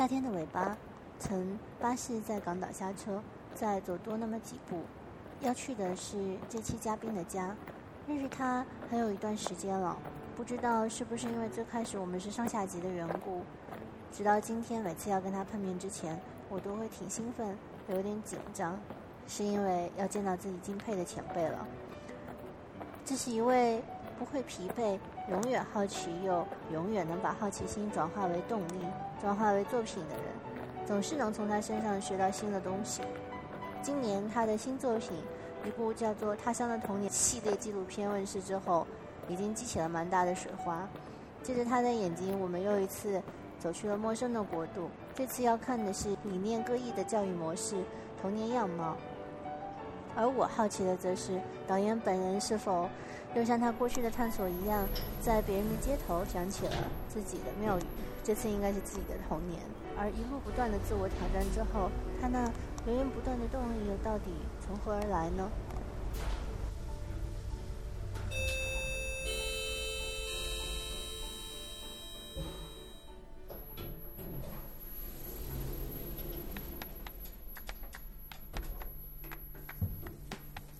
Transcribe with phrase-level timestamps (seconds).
[0.00, 0.74] 夏天的尾巴，
[1.18, 3.22] 乘巴士在港岛下车，
[3.54, 4.80] 再走多那么几步，
[5.42, 7.54] 要去的是这期嘉宾的家。
[8.08, 9.94] 认识他还有一段时间了，
[10.34, 13.42] 不知道是不是因为最开始我们是上下级的缘故，
[14.10, 17.54] 直到今天每次要跟他碰面之前，我都会挺兴奋，
[17.90, 18.80] 有点紧张，
[19.26, 21.68] 是因为要见到自己敬佩的前辈了。
[23.04, 23.82] 这是一位
[24.18, 24.98] 不会疲惫、
[25.30, 28.84] 永远好奇又永远能把好奇心转化为动力、
[29.20, 30.24] 转化为作品的人，
[30.86, 33.02] 总是能从他身上学到新的东西。
[33.82, 35.16] 今年他的新作品。
[35.62, 38.86] 一部叫做《他乡的童年》系列纪录片问世之后，
[39.28, 40.88] 已经激起了蛮大的水花。
[41.42, 43.20] 借着他的眼睛，我们又一次
[43.58, 44.88] 走去了陌生的国度。
[45.14, 47.76] 这次要看的是理念各异的教育模式、
[48.22, 48.96] 童年样貌。
[50.16, 52.88] 而我好奇的则是，导演本人是否
[53.36, 54.86] 又像他过去的探索一样，
[55.20, 56.72] 在别人的街头想起了
[57.08, 57.82] 自己的庙宇？
[58.24, 59.60] 这次应该是自己的童年。
[59.96, 62.40] 而一路不断的自我挑战之后，他那
[62.86, 64.32] 源源不断的动力又到底？
[64.66, 65.48] 从何而来呢？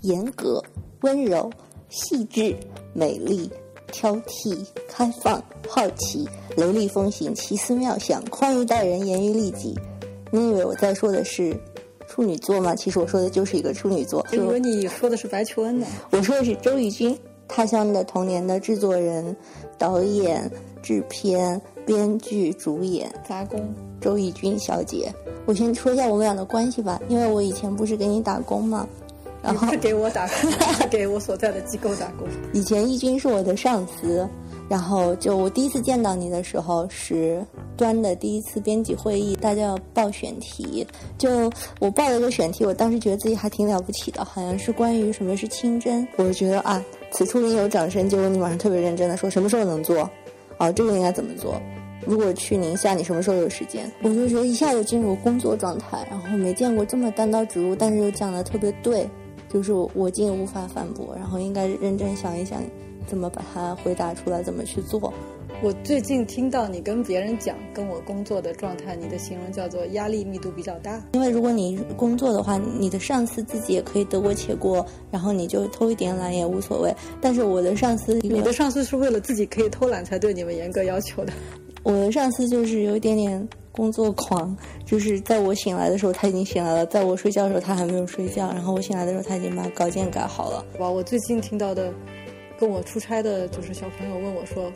[0.01, 0.65] 严格、
[1.03, 1.53] 温柔、
[1.91, 2.57] 细致、
[2.95, 3.51] 美丽、
[3.93, 9.79] 挑剔、开放、好奇、雷厉风行、奇思妙想、宽于待人、严于律己。
[10.31, 11.55] 你以为我在说的是？
[12.13, 14.27] 处女座吗，其实我说的就是一个处女座。
[14.33, 15.87] 以为你说的是白求恩呢？
[16.11, 17.15] 我说的是周轶君，
[17.47, 19.37] 《他乡的童年》的制作人、
[19.79, 20.51] 导演、
[20.83, 25.09] 制片、编剧、主演，杂工周轶君小姐。
[25.47, 28.89] 我先说一下我们俩的关系吧，因为我以前不是给你打工嘛，
[29.43, 30.51] 然后是 给我打工，
[30.91, 32.27] 给我所在的机构打工。
[32.53, 34.29] 以前轶君是我的上司。
[34.69, 37.45] 然后就我第一次见到你的时候是
[37.77, 40.87] 端的第一次编辑会议，大家要报选题，
[41.19, 46.81] 就我报了个选题，我当时觉得自己还挺了不起的，好像是关于什么是清真，我就觉得啊，
[47.11, 48.09] 此处应有掌声。
[48.09, 50.09] 结果你马上特别认真的说什么时候能做，
[50.59, 51.61] 哦，这个应该怎么做？
[52.07, 53.91] 如果去宁夏，你什么时候有时间？
[54.03, 59.11] 我就觉得一下就进入工作状态，然后没见过这么单刀直入，但是又讲的特别对，
[59.53, 62.63] 就是我竟无法反驳，然后应该认真想一想。
[63.07, 64.41] 怎么把它回答出来？
[64.41, 65.13] 怎么去做？
[65.63, 71.03] 我最近听到你跟别人讲跟我工作的状态，你的形容叫做压力密度比较大。
[71.13, 76.95] 因为如果你工作的话，你的上司自己也可以得过且过，然后你就偷一点懒也无所谓。
[77.21, 81.33] 但是我的上司，你的上司是为了自己可以偷懒才对你们严格要求的。
[81.83, 90.65] 我的上司就是有一点点工作狂，就是在我醒来的时候他已经醒来了，在我睡觉的时候他还没有睡觉，然后我醒来的时候他已经把稿件改好了。
[90.79, 91.93] 哇，我最近听到的。
[92.59, 94.71] 跟我出差的就是小朋友问我说：“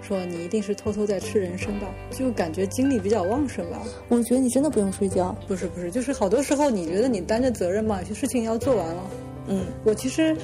[0.00, 1.86] 说你一定是偷偷在吃人参吧？
[2.10, 5.36] 就感觉精力比较旺盛吧？”我觉得你真的不用睡觉。
[5.46, 9.02] 不是不是，就是好多时候你觉得你担着责任嘛，有些事情要做完了。
[9.48, 10.34] 嗯，我其实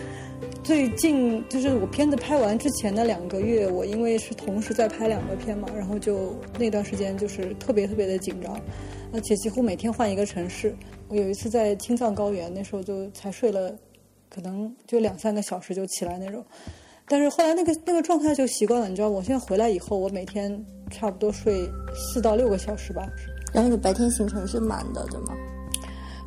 [0.66, 8.60] 最近就是我片子拍完之前的两个月，我因为是同时在拍两个片嘛，然后就那段时间就是特别特别的紧张，
[9.12, 10.74] 而且几乎每天换一个城市。
[11.06, 13.72] 我有一次在青藏高原，那时候就才睡了。
[14.28, 16.44] 可能就两三个小时就起来那种，
[17.06, 20.52] 但是后来那个那个状态就习惯了，你知道，我现在回来以后，我每天
[20.90, 23.08] 差不多睡四到六个小时吧。
[23.54, 25.32] 然后你白天行程是满的，对吗？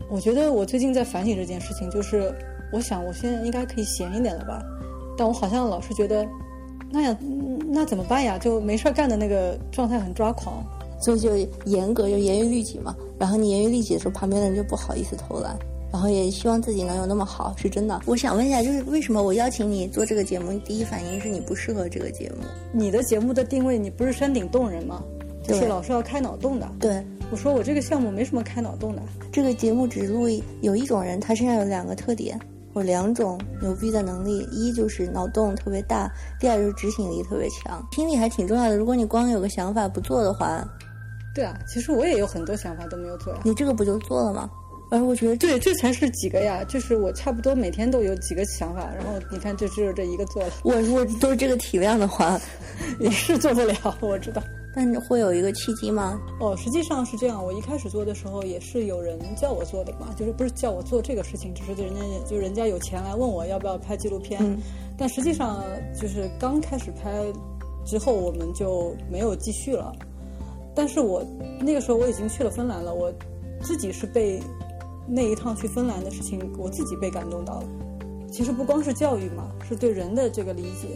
[0.09, 2.33] 我觉得我最近在反省这件事情，就是
[2.71, 4.63] 我想我现在应该可以闲一点了吧，
[5.17, 6.27] 但我好像老是觉得
[6.91, 7.17] 那样
[7.67, 8.37] 那怎么办呀？
[8.37, 10.63] 就没事干的那个状态很抓狂，
[10.99, 11.35] 所以就
[11.65, 12.95] 严格就严于律己嘛。
[13.17, 15.57] 然后你严于律己的时候，旁边的人就不好意思偷懒。
[15.91, 17.99] 然后也希望自己能有那么好，是真的。
[18.05, 22.45] 我想问一下，就是为什么我邀请你做这个节目，第一反应是你不适合这个节目？
[22.71, 25.03] 你的节目的定位，你不是山顶洞人吗？
[25.41, 26.69] 就是老是要开脑洞的。
[26.79, 29.01] 对，我说我这个项目没什么开脑洞的。
[29.31, 30.27] 这个节目只录
[30.61, 32.39] 有一种人，他身上有两个特点，
[32.79, 36.09] 或两种牛逼的能力：一就是脑洞特别大，
[36.39, 37.85] 第二就是执行力特别强。
[37.91, 40.65] 听力还挺重要的，如果你光有个想法不做的话，
[41.35, 43.41] 对啊，其实我也有很多想法都没有做呀。
[43.43, 44.49] 你这个不就做了吗？
[44.91, 46.63] 哎我觉得对，这才是几个呀？
[46.69, 50.49] 就是我差不多每天都有几个想法，然后你看，就只有这一个做了。
[50.63, 52.39] 我如果都是这个体量的话，
[52.97, 54.41] 也是做不了，我知道。
[54.75, 56.19] 但会有一个契机吗？
[56.39, 57.43] 哦，实际上是这样。
[57.43, 64.39] 我一开始做的时候，也是有人叫我做的嘛，就是不是叫我做这个事情，只是人家就人家有钱来问我要不要拍纪录片。
[64.97, 65.63] 但实际上
[65.99, 67.11] 就是刚开始拍
[67.85, 69.93] 之后，我们就没有继续了。
[70.75, 71.25] 但是我
[71.59, 73.13] 那个时候我已经去了芬兰了，我
[73.61, 74.41] 自己是被。
[75.11, 77.63] 那一趟去芬兰的事情，我自己被感动到了。
[78.31, 80.87] 其实不光是教育嘛，是对人的这个理解，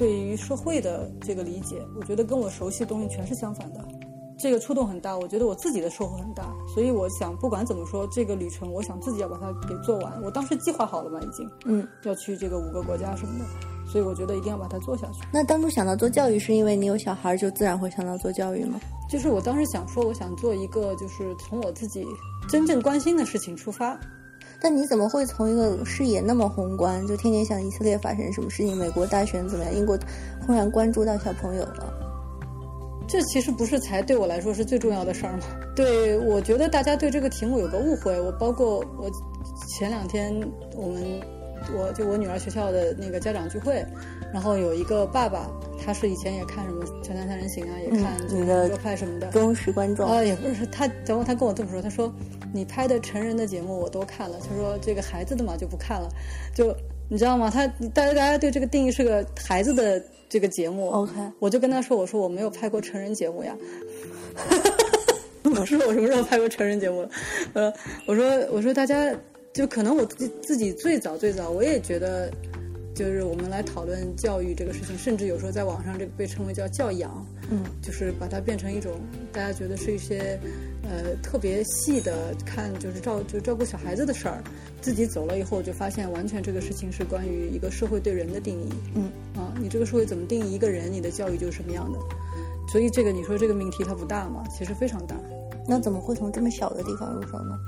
[0.00, 3.84] 对于社会的这个理解，我觉得跟我熟悉的东西全是相反的。
[4.38, 10.18] 这个触动很大，我觉得我自己的收获很大，所以我想不管怎么说，这个旅程我想自己要把它给做完。
[10.22, 13.44] 我当时计划好了嘛，已经，嗯，要去这个五个国家什么的，
[13.92, 15.20] 所以我觉得一定要把它做下去。
[15.30, 18.80] 那当初想到做教育，是因为你有小孩，就自然会想到做教育吗？
[19.10, 22.06] 就是我当时想说，我想做一个，就是从我自己
[22.48, 24.00] 真正关心的事情出发。
[24.60, 29.98] 但你怎么会从一个视野那么宏观，就天天想以色列发生什么事情，美国大选怎么样，英国
[30.46, 31.94] 忽然关注到小朋友了？
[33.08, 35.40] 这其实不是才对我来说是最重要的事儿吗？
[35.74, 38.20] 对，我觉得大家对这个题目有个误会。
[38.20, 39.10] 我包括我
[39.66, 40.32] 前两天
[40.76, 41.02] 我们
[41.76, 43.84] 我就我女儿学校的那个家长聚会，
[44.32, 45.50] 然后有一个爸爸，
[45.84, 52.12] 他是以前也看什么《锵锵三人行》啊，也看《这个派》什么的忠实观众啊，也不是他，然后他跟我这么说，他说
[52.52, 56.08] 你拍的成人的节目我都看了，他说这个孩子的嘛就不看了，
[56.54, 56.74] 就
[57.08, 57.50] 你知道吗？
[57.50, 60.02] 他大家大家对这个定义是个孩子的。
[60.32, 63.52] 这个节目，OK，我就跟他说：“我说我没有拍过成人节目呀。
[65.42, 67.10] ”我说我什么时候拍过成人节目了？
[67.54, 67.72] 呃，
[68.06, 69.12] 我说我说大家
[69.52, 72.30] 就可能我自己自己最早最早我也觉得，
[72.94, 78.92] 就是我们来讨论教育这个事情，甚至有时候在网上这个被称为叫教养，嗯，就是把它变成一种
[79.32, 80.38] 大家觉得是一些
[80.90, 84.42] 呃特别细的看，就是照就照顾小孩子的事儿。
[84.82, 88.72] 自己走了以后，就发现完全这个事情是关于一个社会对人的定义。
[88.94, 89.04] 嗯
[89.36, 91.98] 啊，你这个社会怎么定义一个人，你的教育就是什么样的。
[92.72, 94.42] 所以这个你说这个命题它不大吗？
[94.50, 95.16] 其实非常大。
[95.68, 97.58] 那怎么会从这么小的地方入手呢？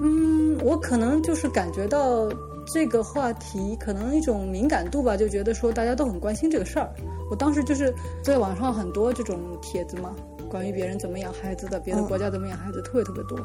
[0.00, 2.28] 嗯，我可能就是感觉到
[2.72, 6.88] 这个话题可能一种敏感度吧，就觉得说大家都很关心这个事儿。
[7.30, 10.14] 我当时就是在网上很多这种帖子嘛，
[10.48, 13.38] 关于别人怎么养孩子的，别的国家怎么养孩子，特别特别多。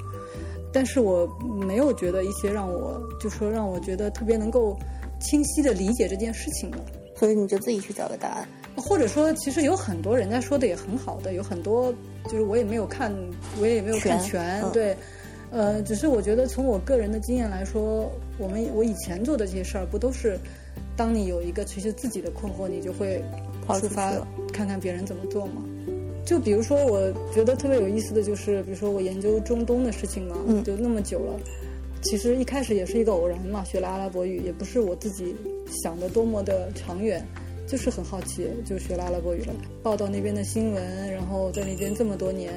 [0.71, 1.27] 但是我
[1.67, 4.75] 没有觉得一些让我就说让我觉得特别能够
[5.19, 6.77] 清晰的理解这件事情的，
[7.15, 11.93] 所以你就自己去找个答案，或者说其实有很多人家说的也很好的，有很多
[12.25, 13.13] 就是我也没有看，
[13.61, 14.97] 我也没有看全，对，
[15.51, 20.39] 呃，只是我觉得从我个人的经验来说，我们我以前做的这些事儿不都是，
[20.97, 23.23] 当你有一个其实自己的困惑，你就会
[23.79, 24.11] 出发
[24.51, 25.63] 看看别人怎么做吗？
[26.25, 31.39] 就比如说，我觉得特别有意思的就是，比如说我研究中东的事情嘛，就那么久了。
[32.01, 35.35] 其实一开始也是一个偶然嘛，学了阿拉伯语，也不是我自己
[35.67, 37.25] 想的多么的长远，
[37.67, 39.53] 就是很好奇，就学了阿拉伯语了。
[39.81, 42.53] 报道那边的新闻，然后在那边这么多年，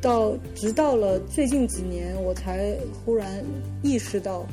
[0.00, 3.44] 到直到了最近几年，我才忽然
[3.82, 4.46] 意识到，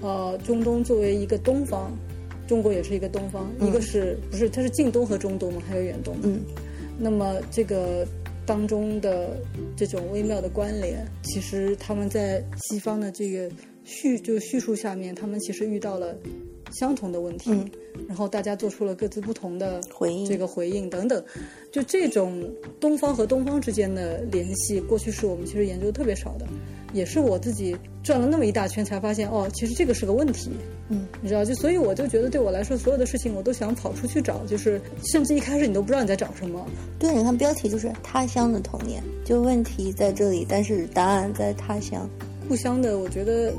[0.00, 1.90] 呃，中东作为一个东方，
[2.46, 6.16] 中国也是一个东方，一个是不是它是近东和中东嘛，还有远东。
[6.22, 6.40] 嗯。
[6.98, 8.06] 那么这个
[8.44, 9.36] 当中的
[9.76, 13.50] 这种微妙的关联，其实他们在西方的这个
[13.84, 16.16] 叙就叙述下面，他们其实遇到了
[16.72, 17.50] 相同的问题，
[18.08, 20.88] 然后大家做出了各自不同的回应，这个回应。
[20.88, 21.22] 等等，
[21.70, 22.48] 就这种
[22.80, 26.46] 东方和东方之间的联系，过去是我们其实研究特别少的。
[26.92, 30.50] 也是我自己转了那么一大圈才发现，哦，其实这个是个问题，
[30.88, 36.64] 嗯，你知道，就所以我就觉得对我来说，所有的事情我都想跑出去找，就是甚至一开始你都不知道你在找什么。
[36.98, 42.08] 对，你看标题就是他乡的童年，就问题在这里，但是答案在他乡。
[42.48, 43.52] 故乡的，我觉得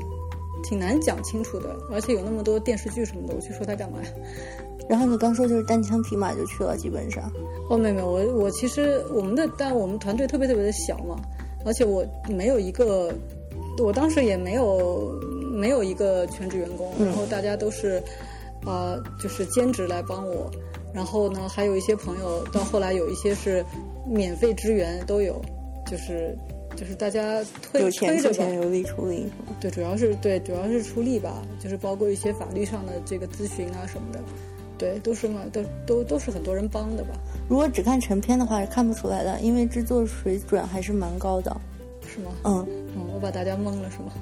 [0.64, 4.08] 挺难讲清楚的，而且有那么多电视剧什么的，我去说它干嘛呀？
[4.88, 7.30] 然后你刚说就是单枪匹马就去了，基本上。
[7.68, 11.20] 哦，没有没有，我我其实我们的，但我们团队特别特别的小嘛。
[11.64, 13.12] 而且我没有一个，
[13.78, 15.12] 我当时也没有
[15.52, 18.02] 没有一个全职员工，然后大家都是，
[18.64, 20.50] 呃，就是兼职来帮我，
[20.94, 23.64] 然后呢，还有一些朋友，到后来有一些是
[24.06, 25.40] 免费支援都有，
[25.86, 26.36] 就是
[26.76, 29.26] 就是大家推推着吧，有力出力，
[29.60, 34.20] 对，主要是对，主要是出力吧，就是包括一些法律上的这个咨询啊什么的。
[34.78, 37.10] 对，都是嘛，都都都是很多人帮的吧。
[37.48, 41.54] 如果只看成片的话，是看不出来的，因为制作水准还是蛮高的。
[42.06, 42.30] 是吗？
[42.44, 42.66] 嗯
[42.96, 44.12] 嗯，我把大家蒙了是吗？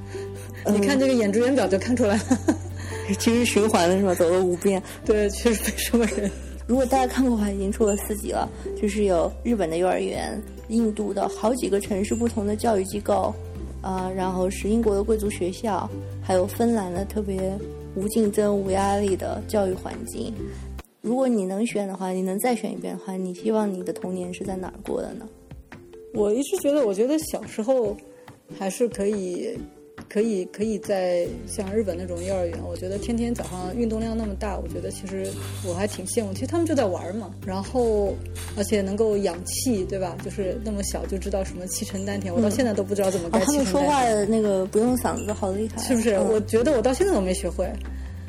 [0.76, 2.22] 你看这个演职员表就看出来了。
[3.20, 4.14] 其实循环了是吧？
[4.14, 4.82] 走了五遍。
[5.04, 6.30] 对，确实没什么人。
[6.66, 8.48] 如果大家看过的话，已经出了四集了，
[8.80, 13.32] 就是有日本的幼儿园、印度的好几个城市不同的教育机构，
[13.82, 15.88] 啊，然后是英国的贵族学校，
[16.20, 17.56] 还有芬兰的特别。
[17.96, 20.32] 无竞争、无压力的教育环境。
[21.00, 25.26] 如果你能选的话，你能再选一遍的话，你希望你的童年是在哪儿过的呢？
[26.14, 27.96] 我一直觉得，我觉得小时候
[28.58, 29.58] 还是可以。
[30.08, 35.26] 可以可以在像日本那种幼儿园，我觉得天天早上运动量那么大，我觉得其实
[35.66, 36.32] 我还挺羡慕。
[36.32, 38.14] 其实他们就在玩嘛，然后
[38.56, 40.16] 而且能够养气，对吧？
[40.25, 43.40] 就是那么小就知道什么气沉丹田，我到现在都不知道怎么该。
[43.40, 46.18] 他们说话的那个不用嗓子，好厉害，是不是？
[46.18, 47.70] 我觉得我到现在都没学会，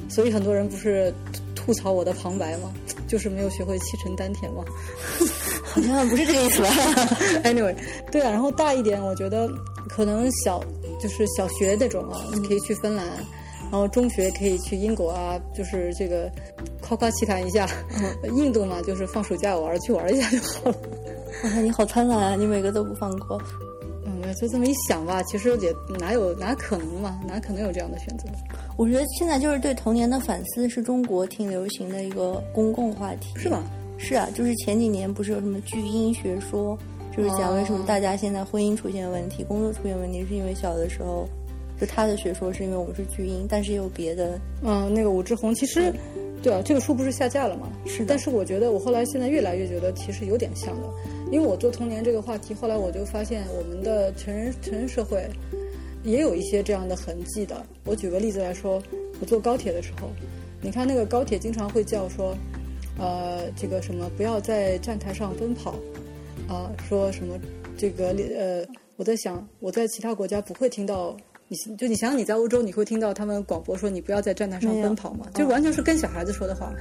[0.09, 1.13] 所以很多人不是
[1.55, 2.73] 吐槽我的旁白吗？
[3.07, 4.65] 就是没有学会气沉丹田吗？
[5.63, 6.69] 好像不是这个意思吧？
[7.43, 7.75] Anyway，
[8.11, 9.47] 对啊，然后大一点，我觉得
[9.87, 10.61] 可能小
[10.99, 13.05] 就是小学那种啊，可以去芬兰，
[13.69, 16.29] 然后中学可以去英国啊，就是这个
[16.81, 17.67] 夸夸其谈一下。
[18.35, 20.75] 印度嘛，就是放暑假玩去玩一下就好了。
[21.43, 22.35] 哇，你好贪婪啊！
[22.35, 23.39] 你每个都不放过。
[24.05, 28.25] 嗯，就这么一想吧，其实也哪有哪可能嘛，哪可能有这样的选择？
[28.77, 33.63] 我觉得现在就是对童年的反思，是中国挺流行的一个公共话题，是吧？
[33.99, 36.77] 是啊，就是前几年不是有什么巨婴学说，
[37.17, 41.27] 就是讲为什么大家现在婚姻出现问题、工作出现问题，是因为小的时候，
[41.81, 44.39] 就他的学说是因为我们是巨婴，但是也有别的。
[44.61, 45.91] 嗯，那个武志红其实，
[46.43, 47.67] 对啊，这个书不是下架了吗？
[47.87, 50.87] 是，但是我觉得我后来现在越来越觉得其实有点像的。
[51.31, 55.27] 因为我做童年这个话题，后来我就发现我们的成人成人社会
[56.03, 57.65] 也有一些这样的痕迹的。
[57.83, 58.79] 我举个例子来说，
[59.19, 60.07] 我坐高铁的时候，
[60.61, 62.37] 你看那个高铁经常会叫说，
[62.99, 65.73] 呃，这个什么不要在站台上奔跑，
[66.47, 67.37] 啊，说什么
[67.77, 71.15] 这个呃，我在想我在其他国家不会听到。
[71.49, 75.27] 你就你想想你在欧洲你会听到他们广播说你不要在站台上奔跑吗？
[75.33, 76.73] 就完全是跟小孩子说的话，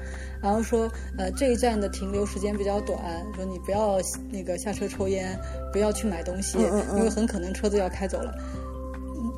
[0.43, 2.99] 然后说呃这一站的停留时间比较短，
[3.37, 3.97] 说你不要
[4.29, 5.39] 那个下车抽烟，
[5.73, 8.35] 不要去买东西，因为很可能车子要开走了。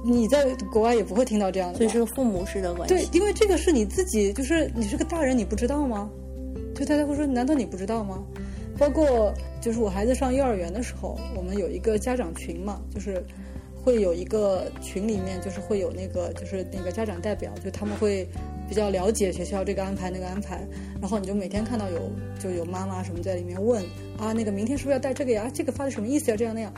[0.03, 2.95] 你在国外也不会听到这样的，所以是个父母式的关系。
[2.95, 6.09] 对，因为这个是你自己，就是你是个大人，你不知道吗？
[6.75, 8.25] 就大家会说难道你不知道吗？
[8.79, 13.23] 包括就是我孩子上幼儿园的时候，我们有一个家长群嘛，就是。
[13.81, 18.29] 会有一个群里面，就是会有那个，就是那个家长代表，就他们会
[18.69, 20.67] 比较了解学校这个安排那个安排，
[21.01, 23.83] 然后你就每天看到有就有妈妈什么在里面问
[24.19, 25.51] 啊，那个明天是不是要带这个呀？
[25.55, 26.37] 这个发的什么意思呀？
[26.37, 26.75] 这样那样，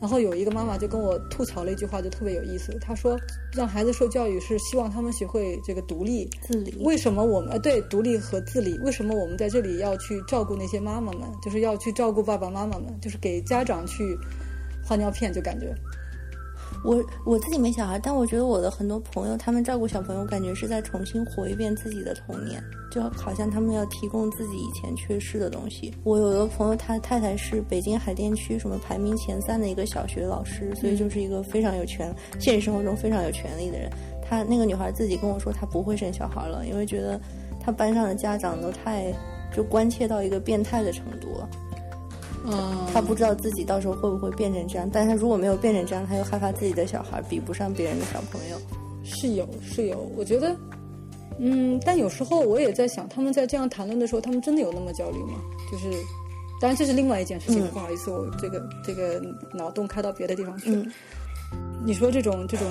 [0.00, 2.76] 然后有一个妈妈就跟我吐槽了一句话，就特别有意思。
[2.80, 3.18] 她说，
[3.52, 6.76] 让孩子受教育是希望他们学会这个独立自理。
[6.80, 8.78] 为什么我们对独立和自理？
[8.80, 11.22] 为什么我们在这里要去照顾那些妈妈们？
[11.42, 14.18] 就是要去照顾爸爸妈妈们，就是给家长去
[14.84, 15.74] 换尿片，就感觉。
[16.84, 25.92] 我我自己没小孩，但我觉得我的很多朋友，他们照顾小朋友，感觉是在重新活一遍自己的童年，就好像他们要提供自己以前缺失的东西。
[26.04, 33.90] 我有个朋友，他太太是北京海淀区什么排名前三的一个小学老师，所以就是一个非常有权，现实生活中非常有权利的人。
[34.22, 37.20] 他那个女孩自己跟我说，她不会生小孩了，因为觉得
[37.60, 39.12] 她班上的家长都太
[39.54, 41.48] 就关切到一个变态的程度了。
[42.46, 48.56] 嗯，他不知道自己到时候会不会变成这样，但他如果没有变成这样，他又害怕自己的小孩比不上别人的小朋友。
[49.02, 50.10] 是有，是有。
[50.16, 50.54] 我觉得，
[51.38, 55.40] 嗯，但有时候我也在想，他们在这样谈论的时候，他们真的有那么焦虑吗？
[55.72, 55.90] 就是，
[56.60, 57.66] 当然这是另外一件事情。
[57.68, 59.20] 不好意思，我这个这个
[59.52, 60.84] 脑洞开到别的地方去了。
[61.84, 62.66] 你说这种这种。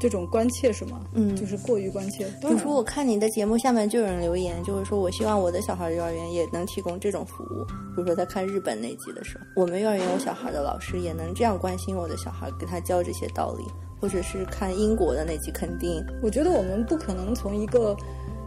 [0.00, 1.02] 这种关切是吗？
[1.12, 2.24] 嗯，就是过于关切。
[2.40, 7.64] 比如说，我看你的节目下面就有人留言，就是说我希望我的小孩幼儿园也能提供这种服务。
[7.94, 13.64] 比如说，在看日本那集的时候，我们幼儿园有小孩的老师也能这样关心我的小孩，给他教这些道理。
[14.00, 16.02] 或者是看英国的那集，肯定。
[16.22, 17.94] 我觉得我们不可能从一个，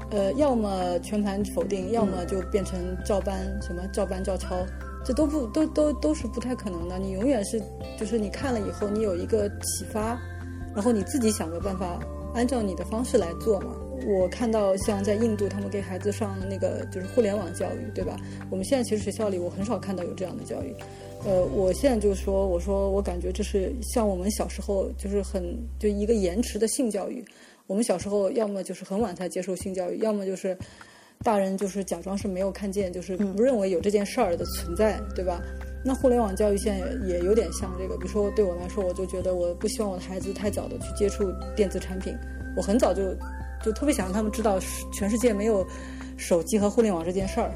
[0.09, 4.65] 呃，要么全盘否定，要么就变成照搬什么照搬照抄，
[5.05, 6.97] 这都不都都都是不太可能的。
[6.97, 7.61] 你永远是
[7.99, 10.19] 就是你看了以后，你有一个启发。
[10.73, 11.99] 然后你自己想个办法，
[12.33, 13.75] 按照你的方式来做嘛。
[14.05, 18.17] 我看到像在印度，他们给孩子上那个就是互联网教育，对吧？
[18.49, 20.75] 我们现在其实学校里我很少看到有这样的教育。
[21.25, 27.23] 呃，我现在就说，我说我感觉这是像我们小时候就是很就一个延迟的性教育。
[27.65, 30.57] 我们小时候要么就是很晚才接受性教育，要么就是
[31.23, 35.41] 大人就是假装是没有看见，就是不认为有这件事儿的存在，对吧？
[35.85, 41.25] 那互联网教育现在也有点像这个，比如说对我来说，我就觉得我不希望我的孩子太早的去接触
[41.55, 42.15] 电子产品。
[42.55, 43.01] 我很早就
[43.65, 44.57] 就特别想让他们知道，
[44.93, 45.65] 全世界没有
[46.15, 47.51] 手机和互联网这件事儿，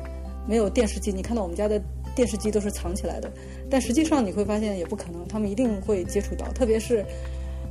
[0.46, 1.12] 没有电视机。
[1.12, 1.82] 你看到我们家的
[2.16, 3.32] 电视机都是藏起来的，
[3.70, 6.52] 但实际上你会发现也不可能，他们一定会接触到。
[6.54, 7.06] 特别是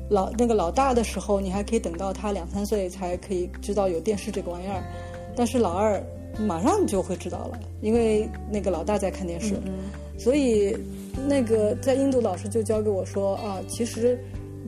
[0.08, 4.82] 老那个老大的时候，你还可以等到他两三岁才可以知道有电视这个玩意儿，
[5.36, 6.02] 但是老二
[6.38, 9.60] 马上就会知道了，因为那个老大在看电视。
[10.18, 10.76] 所以，
[11.28, 14.18] 那个在印度老师就教给我说啊，其实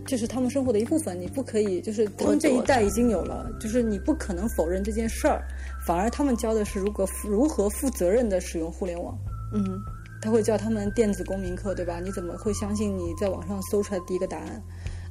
[0.06, 5.42] 这是他们生活的一部分，你不可以就是他们这一代已经有了，就是你不可能否认这件事儿，
[5.86, 9.18] 反而他们教的是如何如何负责任的使用互联网。
[9.52, 9.80] 嗯，
[10.20, 12.00] 他会教他们电子公民课，对吧？
[12.00, 14.62] 你怎么会相信你在网上搜出来第一个答案？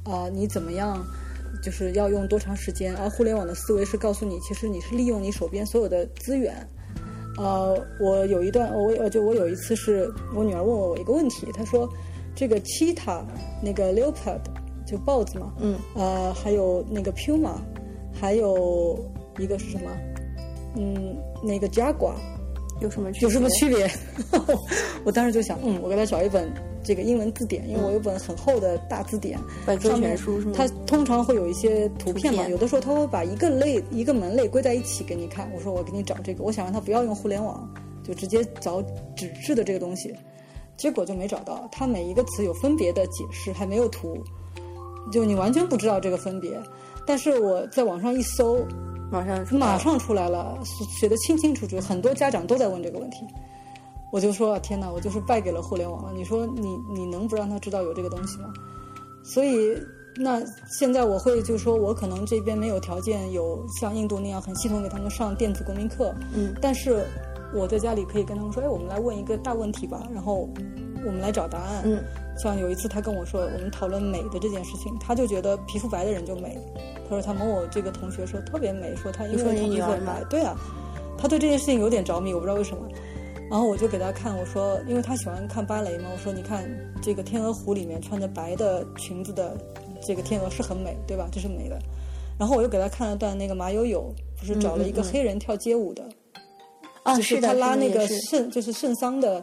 [0.04, 1.04] 啊，你怎么样
[1.62, 2.94] 就是要用多长时间？
[2.96, 6.66] 而互联网的思维是告诉你，其实你是利用你手边所有的资源。
[7.38, 11.88] 呃，我有一段，我就我有一次是我女儿问我一个问题，她说，
[12.34, 13.22] 这个 cheetah
[13.62, 14.40] 那个 leopard
[14.86, 17.52] 就豹子嘛，嗯，呃，还有那个 puma，
[18.12, 18.98] 还有
[19.38, 19.90] 一个是什么？
[20.76, 22.14] 嗯，那个 jaguar，
[22.80, 23.90] 有什么区别有什么区别？
[25.04, 26.52] 我当时就想，嗯，我给她找一本
[26.88, 30.54] 这个英文字典，因为我有本很厚的大字典，百科全书是吗？
[30.56, 35.52] 它通常会有一些图片嘛，有的时候他会把一个类一个门类归在一起给你看。
[35.54, 37.68] 我说我给你找这个，我想让他不要用互联网，
[38.02, 38.82] 就直接找
[39.14, 40.14] 纸质的这个东西，
[40.78, 41.68] 结果就没找到。
[41.70, 44.16] 它每一个词有分别的解释，还没有图，
[45.12, 46.58] 就你完全不知道这个分别。
[47.06, 48.66] 但是我在网上一搜。
[49.10, 50.58] 马上马上出来了，
[51.00, 53.26] 写的清清楚楚，很多家长都在问这个问题。
[54.10, 56.12] 我就说天哪，我就是败给了互联网了。
[56.12, 58.52] 你说你你能不让他知道有这个东西吗？
[59.22, 59.76] 所以
[60.16, 67.04] 那现在我会就说我可能这边没有条件有像印度那样很系统给他们上电子公民课，嗯，但是
[67.54, 70.48] 我在家里可以跟他们说，哎，我们来问一个大问题吧，然后
[71.04, 72.02] 我们来找答案，嗯，
[72.42, 76.58] 像有一次他跟我说，我们讨论美的这件事情，他就觉得皮肤白的人就美。
[77.08, 80.56] 他说他某某这个同学说特别美，说他因为他皮肤白，对啊，
[81.16, 82.82] 他对这件事情有点着迷，我不知道为什么。
[83.50, 86.68] 然后我就给他看，我说因为他喜欢看芭蕾嘛，我说你看
[87.02, 89.56] 这个天鹅湖里面穿着白的裙子的
[90.02, 91.28] 这个天鹅是很美，对吧？
[91.32, 91.78] 这是美的。
[92.38, 96.06] 然后我又给他看了段那个马友友，不是找了一个黑人跳街舞的，
[97.16, 99.42] 就是他拉那个圣就是圣桑的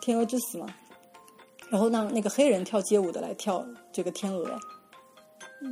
[0.00, 0.66] 天鹅之死嘛，
[1.70, 4.58] 然后让那个黑人跳街舞的来跳这个天鹅。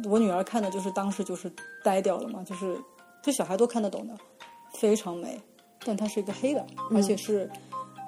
[0.09, 1.53] 我女儿看的就是当时就是
[1.85, 2.81] 呆掉了嘛，就是
[3.23, 4.15] 这小孩都看得懂的，
[4.79, 5.39] 非常美。
[5.85, 7.51] 但她是一个黑的，而且是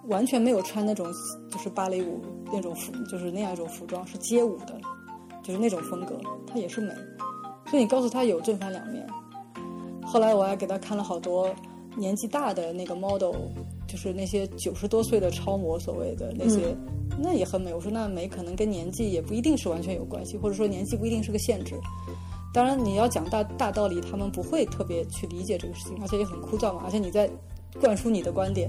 [0.09, 1.07] 完全没有穿那种
[1.51, 2.21] 就是芭蕾舞
[2.53, 4.79] 那种服，就是那样一种服装，是街舞的，
[5.43, 6.93] 就是那种风格，它也是美。
[7.67, 9.07] 所以你告诉他有正反两面。
[10.05, 11.49] 后来我还给他看了好多
[11.97, 13.35] 年纪大的那个 model，
[13.89, 16.77] 就是那些九十多岁的超模，所谓的那些。
[17.17, 17.73] 那也很美。
[17.73, 21.75] 我说那美可能跟年纪也不一定是完全有关系，或者说年纪不一定是个限制。
[22.53, 26.83] 当然你要讲大大道理，他们不会特别去理解这个事情，而且也很枯燥嘛。
[26.85, 27.31] 而且你在
[27.81, 28.69] 灌输你的观点，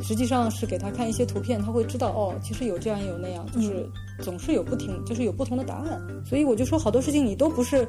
[0.00, 3.88] 实际上是给他看一些图片，他会知道哦，其实有这样有那样，就是
[4.20, 6.00] 总是有不停，就是有不同的答案。
[6.24, 7.86] 所以我就说好多事情你都不是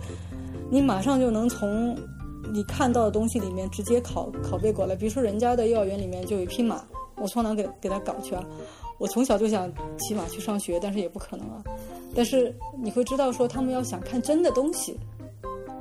[0.69, 1.97] 你马上就能从
[2.51, 4.95] 你看到的东西里面直接拷拷贝过来。
[4.95, 6.83] 比如说人家的幼儿园里面就有一匹马，
[7.15, 8.43] 我从哪给给他搞去啊？
[8.99, 11.63] 我从小就想骑马去上学，但是也不可能啊。
[12.15, 14.95] 但是你会知道，说他们要想看真的东西，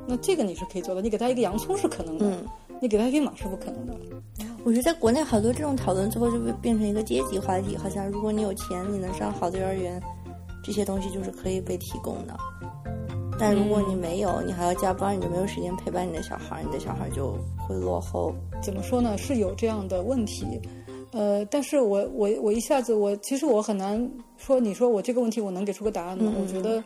[0.08, 1.02] 那这个你是可以做的。
[1.02, 2.38] 你给他一个洋葱是可能的，
[2.80, 3.94] 你给他一匹马是不可能的。
[4.64, 7.76] 我觉得在国内好多这种讨论，最后就会变成一个阶级话题。
[7.76, 10.00] 好像如果你有钱，你能上好的幼儿园，
[10.62, 12.36] 这些东西就是可以被提供的。
[13.38, 18.32] 但如果你没有，你还要加班，你就没有时间陪伴你的小孩，你的小孩就会落后。
[18.62, 19.18] 怎么说呢？
[19.18, 20.60] 是有这样的问题。
[21.10, 26.32] 呃，但是我我我一下子我其实我很难说，你说我这个问题我能给出个答案吗？
[26.40, 26.82] 我觉得，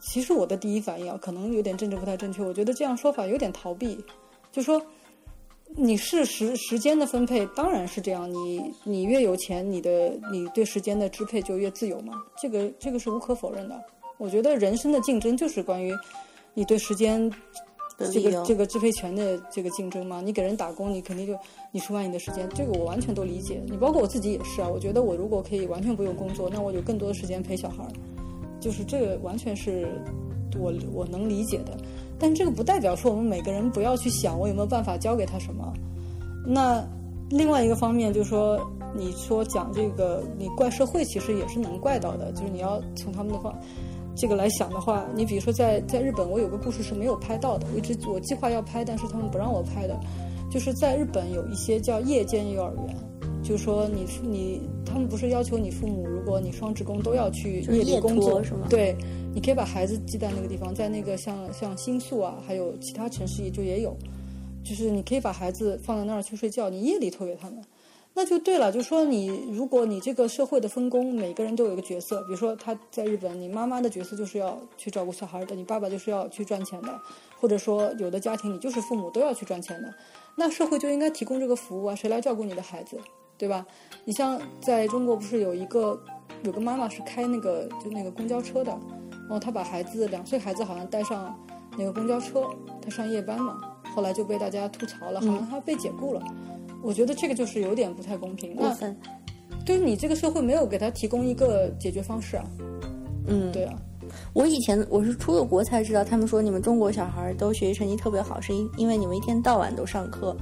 [0.00, 2.42] 其实我的第一反应啊，可能有点政治不太正确。
[2.42, 4.02] 我觉得这样说法有点逃避，
[4.50, 4.80] 就说
[5.76, 13.80] 你是时时间的分配当然是这样，你你越有钱，你的你对时间的支配就越自由嘛，这个这个是无可否认的。
[14.16, 15.92] 我觉得人生的竞争就是关于
[16.54, 17.30] 你对时间。
[18.12, 21.36] 这个这个支配权的这个竞争嘛，你给人打工，你肯定就
[21.72, 23.60] 你出卖你的时间，这个我完全都理解。
[23.66, 27.90] 你包括我自己也是啊，我觉得我如果可以完全不用工作，那我有更多的时间陪小孩儿，
[28.60, 29.88] 就是这个完全是
[30.56, 31.76] 我我能理解的。
[32.18, 35.72] 但这个不代表说我们每个人不要去想我有没有办法教给他什么。
[36.46, 36.84] 那
[37.30, 38.58] 另外一个方面就是说，
[38.96, 43.54] 你说讲这个你怪社会，其实也是能怪到的，就是你要从他们的方。
[44.16, 49.96] 这个来想的话，你比如说在在日本，我有个故事是没有拍到的，我一直我计划要拍，但是他们不让我拍的，
[50.50, 52.96] 就是在日本有一些叫夜间幼儿园，
[53.44, 58.66] 就是说你你他们不是要求你父母，如果你双职工都要去夜里工作是吗？
[58.68, 58.96] 对，
[59.38, 63.96] 你可以把孩子寄在那个地方，在那个像像新宿啊，还有其他城市也就也有，
[64.64, 67.64] 就是你可以把孩子放在那儿去睡觉，你夜里托给他们。
[68.14, 77.00] 那就对了，就说你，如果你这个社会的分工，每个人都有一个角色，比如说他在日本，你妈妈的角色就是要去照顾小孩的，你爸爸就是要去赚钱的，
[77.38, 79.94] 或者说有的家庭你就是父母都要去赚钱的，
[80.34, 82.98] 那社会就应该提供这个服务啊，谁来照顾你的孩子，
[83.36, 83.64] 对吧？
[84.04, 85.96] 你像在中国不是有一个
[86.42, 88.76] 有个妈妈是开那个就那个公交车的，
[89.28, 91.38] 然后他把孩子两岁孩子好像带上
[91.76, 92.42] 那个公交车，
[92.80, 93.58] 他上夜班嘛，
[93.94, 96.22] 后来就被大家吐槽了，好像他被解雇了。
[96.82, 98.56] 我觉得这个就是有点不太公平。
[98.58, 98.74] 那，
[99.66, 102.44] 就是你这个社会没有给他提供一个解决方式啊。
[103.26, 103.74] 嗯，对啊。
[104.32, 110.34] 我以前我是出了国才知道，他们说你们中国小孩都学习成绩特别好，是因因为你们一天到晚都上课，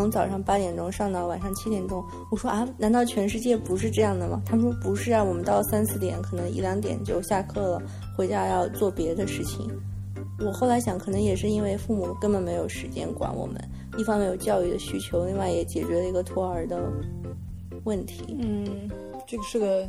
[0.00, 2.02] 从早上八点钟上到晚上七点钟。
[2.30, 4.40] 我说啊，难道全世界不是这样的吗？
[4.46, 7.82] 他们说不是啊，我们到三四点可能一两点就下课了，
[8.16, 9.70] 回家要做别的事情。
[10.40, 13.62] 我后来想，可能也是因为父母根本没有时间管我们，
[13.98, 16.90] 一方面有教育的需求，另外也解决了一个托儿的
[17.84, 18.34] 问题。
[18.40, 18.90] 嗯，
[19.26, 19.86] 这个是个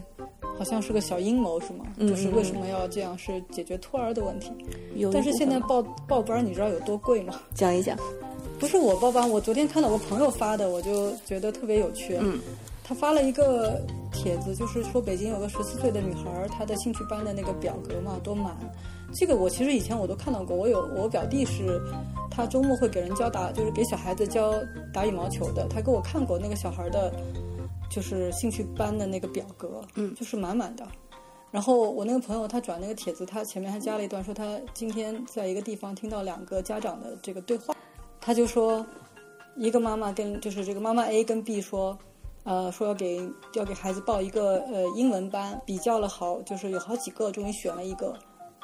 [0.58, 1.86] 好像是个小阴谋是吗？
[1.98, 3.18] 就是为什么要这样？
[3.18, 4.52] 是解决托儿的问题。
[5.14, 7.34] 但是现在报报班，你知道有多贵吗？
[7.56, 7.98] 讲一讲。
[8.64, 12.18] 不是我报班，我昨天看到我朋友发的，我就觉得特别有趣。
[12.22, 12.40] 嗯。
[12.82, 18.56] 他发了一个帖子，就是说北京有个十四岁的女孩，她的兴趣班的那个表格嘛都满。
[19.14, 21.78] 这个我其实以前我都看到过，我有我表弟是，
[22.32, 24.54] 他周末会给人教打，就是给小孩子教
[24.94, 25.68] 打羽毛球的。
[25.68, 27.14] 他给我看过那个小孩的，
[27.92, 30.88] 就是兴趣班的那个表格，嗯，就是满满的。
[31.52, 37.76] 然后我那个朋友他转那个帖子，他前面还加了一段说他今天在一个地方听到两个家长的这个对话，
[38.26, 38.86] 他就说
[39.58, 41.98] 一个妈妈跟就是这个妈妈 A 跟 B 说，
[42.46, 48.18] 呃，说要给要给孩子报一个呃英文班，比较了好，就是有好几个，终于选了一个。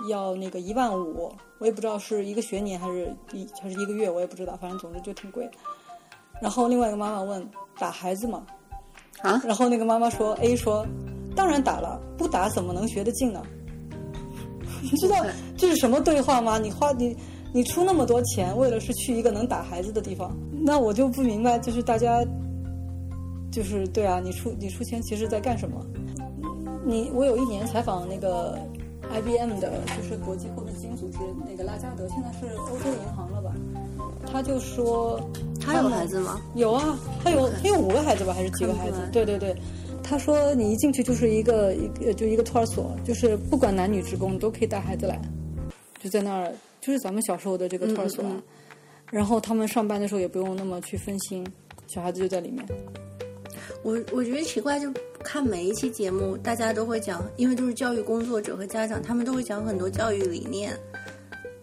[0.07, 5.51] 要那个一万五，我也不知道是一个学年还是一还是一个月，我也不知道，反正总之就挺贵。
[6.41, 7.45] 然后另外一个妈妈问
[7.77, 8.47] 打孩子吗？
[9.21, 9.41] 啊？
[9.43, 10.87] 然后那个妈妈说 A 说，
[11.35, 13.43] 当然打了，不打怎么能学得进呢？
[14.81, 15.17] 你知道
[15.57, 16.57] 这是什么对话吗？
[16.57, 17.13] 你花你
[17.53, 22.23] 你出那么多钱，为了是去一个能打孩子的地方，那我就不明白，就是大家
[23.51, 25.85] 就是对啊，你出你出钱其实在干什么？
[26.85, 28.57] 你我有一年采访那个。
[29.11, 33.51] IBM 的就是国际货币基金组织那个拉加德，现在是欧洲银行了吧？
[34.31, 35.19] 他就说
[35.59, 36.39] 他有孩子吗？
[36.53, 38.97] 有啊，他有他有五个孩子吧，还是几个孩子？
[39.11, 39.55] 对对对，
[40.03, 45.19] 他说你一进去就是一个一个就一个托儿所，就是不管男女职工都可以带孩子来，
[45.99, 48.23] 就在那儿，就是咱们小时候的这个托儿所。
[49.11, 51.45] 然后他们上班的时候也不用那么去分心，
[51.87, 52.65] 小孩子就在里面。
[53.83, 54.91] 我我觉得奇怪就。
[55.21, 60.73] 看每一期节目，大家都会讲，因为都是教育工作者和家长，他们都会讲很多教育理念。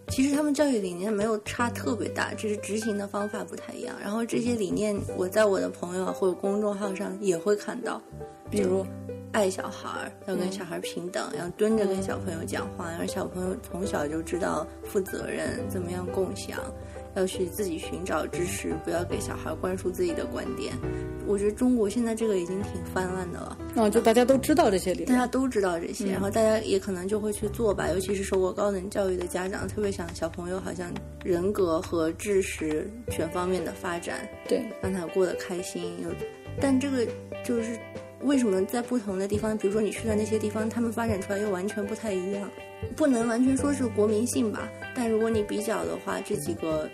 [0.09, 3.95] 其实他们教育理念没有差特别大，只是执行的方法不太一样。
[4.01, 8.01] 然后这些理念，我在我的朋友或者公众号上也会看到，
[8.49, 8.85] 比如
[9.33, 16.57] 爱小孩，要跟小孩平等，要蹲着跟小朋友讲话，让小朋友从小就知道负责任，怎么样共享。
[17.17, 20.73] 要去自己寻找知识，不要给小孩灌输自己的观点。
[21.25, 23.57] 我觉得中国现在这个已经挺泛滥的了。
[23.75, 27.89] 啊，就大家都知道这些理念，大家都知道这些，然后大家也可能就会去做吧。
[27.89, 30.93] 尤其是受过高等教育的家长，特别想小朋友好像
[31.25, 35.83] 人格和知识全方面的发展，对，让他过得开心。
[36.03, 36.09] 有，
[36.61, 37.05] 但这个
[37.43, 37.77] 就是
[38.21, 42.49] 为什么在不同的地方，比如说你去的那些地方，他们发展出来又完全不太一样。
[42.95, 46.89] 不能完全说是国民性吧，但如果你比较的话，这几个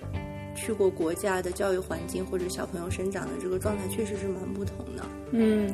[0.54, 5.06] 去过国家的教育环境或者小朋友生长的这个状态，确实是蛮不同的。
[5.32, 5.74] 嗯，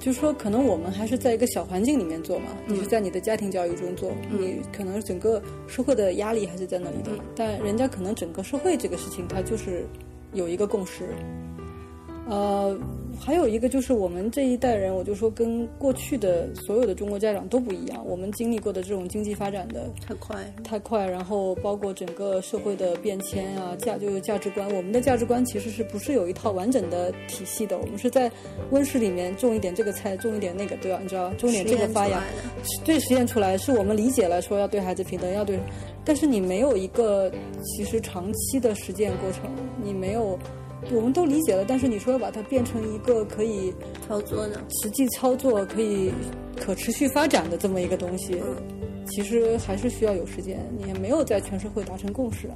[0.00, 9.86] 就是说，可能我们还是在一个小环境里面做嘛，你是在你的家庭教育中做，你可能整个社会的压力还是在那里的，但人家可能整个社会这个事情，它就是
[10.32, 11.04] 有一个共识。
[12.28, 12.76] 呃，
[13.20, 18.04] 还有一个就是我们这一代人，我就说跟过去的所有的中国家长都不一样。
[18.04, 24.68] 我们经历过的这种经济发展的太快太快，然后包括整个社会的变迁啊，价就是价值观。
[24.74, 27.78] 我们的价值观其实是不是有一套完整的体系的？
[27.78, 28.28] 我们是在
[28.70, 30.98] 温室里面种一点这个菜，种一点那个，对吧？
[31.00, 32.20] 你知道，种点这个发芽，
[32.84, 35.60] 对，实验出来是我们理解来说要对孩子平等，要对，
[36.04, 37.30] 但是你没有一个
[37.62, 39.48] 其实长期的实践过程，
[39.80, 40.36] 你没有。
[40.92, 43.74] 我们都理解了，但是你说要把它变成一个可以
[44.06, 46.12] 操作的、实际操作、可以
[46.60, 48.40] 可持续发展的这么一个东西，
[49.08, 50.64] 其实还是需要有时间。
[50.78, 52.54] 你也没有在全社会达成共识啊。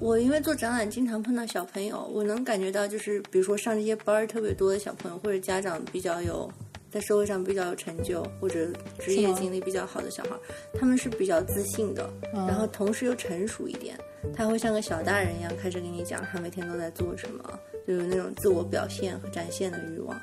[0.00, 6.48] 我因为做展览，经常碰到小朋友，我能感觉到，就是比如说上这些班儿特别多的小朋友，或者家长比较有
[6.88, 8.68] 在社会上比较有成就，或者
[9.00, 10.30] 职业经历比较好的小孩，
[10.78, 13.98] 他们是比较自信的，然后同时又成熟一点。
[14.34, 20.18] 他会像个小大人一样开始跟你讲他每天都在做什么，就有那种自我表现和展现的欲望。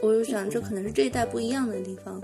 [0.00, 2.20] 我就想，这可能是这一代不一样的地方。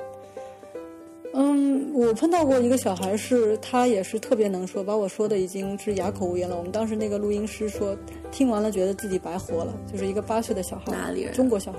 [1.34, 6.56] 嗯，我碰到过一个小孩，是他也是特别能说，把我说的已经是哑口无言了。
[6.56, 7.96] 我们当时那个录音师说，
[8.32, 11.32] 听完了觉得自己白活了，就是一个八岁的小孩，哪里人？
[11.34, 11.78] 中国小孩。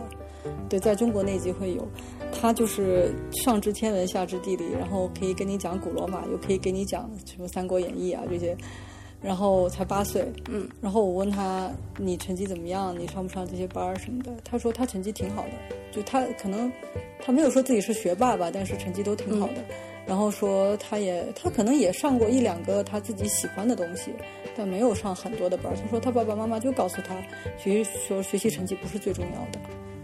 [0.70, 1.86] 对，在中国那集会有，
[2.32, 8.56] 他就是上知天文下知地理，然后可以跟你讲古罗马，又可以给你讲什么《三国演义》啊这些。
[9.22, 12.96] 然后才八岁，嗯，然后我问他你成绩怎么样？
[12.98, 14.32] 你上不上这些班儿什么的？
[14.46, 15.52] 他说他成绩挺好的，
[15.92, 16.72] 就他可能
[17.22, 19.56] 他没有说自己是学霸吧，但是成绩都挺好的。
[20.08, 24.12] 然后说他也他可能也上过一两个他自己喜欢的东西，
[24.56, 25.76] 但没有上很多的班儿。
[25.76, 27.16] 他说他爸爸妈妈就告诉他，
[27.58, 29.60] 学说学习成绩不是最重要的，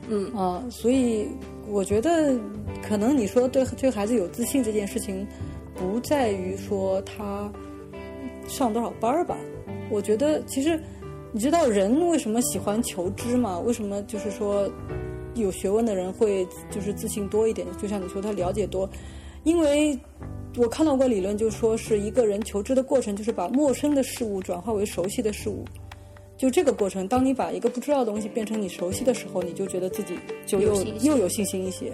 [0.09, 1.27] 嗯啊，所以
[1.67, 2.37] 我觉得
[2.83, 5.25] 可能你说对对孩子有自信这件事情，
[5.73, 7.49] 不在于说他。
[8.47, 9.37] 上多少班儿吧。
[9.89, 10.79] 我觉得其实
[11.31, 13.59] 你知道人为什么喜欢求知吗？
[13.59, 14.69] 为什么就是说
[15.35, 17.67] 有学问的人会就是自信多一点？
[17.81, 18.89] 就像你说他了解多，
[19.43, 19.97] 因为
[20.57, 25.65] 我看到过理论，就说是一个人求知的过程，就是把陌生的事物转化为熟悉的事物。
[26.37, 31.93] 就这个过程，当你把一个不知道的东西变成你熟悉的时候，你就觉得自己就又又有信心一些。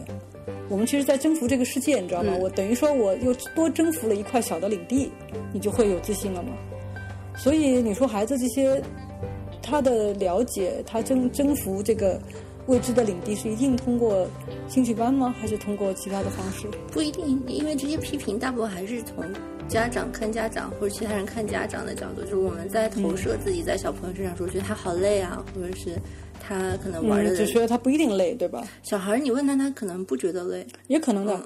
[0.67, 2.33] 我们其实，在征服这个世界，你知道吗？
[2.39, 5.11] 我等于说，我又多征服了一块小的领地，
[5.53, 6.49] 你就会有自信了嘛。
[7.35, 8.81] 所以你说孩子这些，
[9.61, 12.19] 他的了解，他征征服这个
[12.67, 14.27] 未知的领地，是一定通过
[14.67, 15.33] 兴趣班吗？
[15.39, 16.67] 还是通过其他的方式？
[16.91, 19.25] 不一定，因为这些批评大部分还是从
[19.67, 25.95] 家长看家长，或者其他人看家长的角度，就是我们在投射自己在小朋友身上，说觉得他好累啊，或者是。
[26.43, 28.67] 他可能玩的，就觉得他不一定累，对吧？
[28.81, 31.39] 小孩，你问他，他可能不觉得累，也可能的。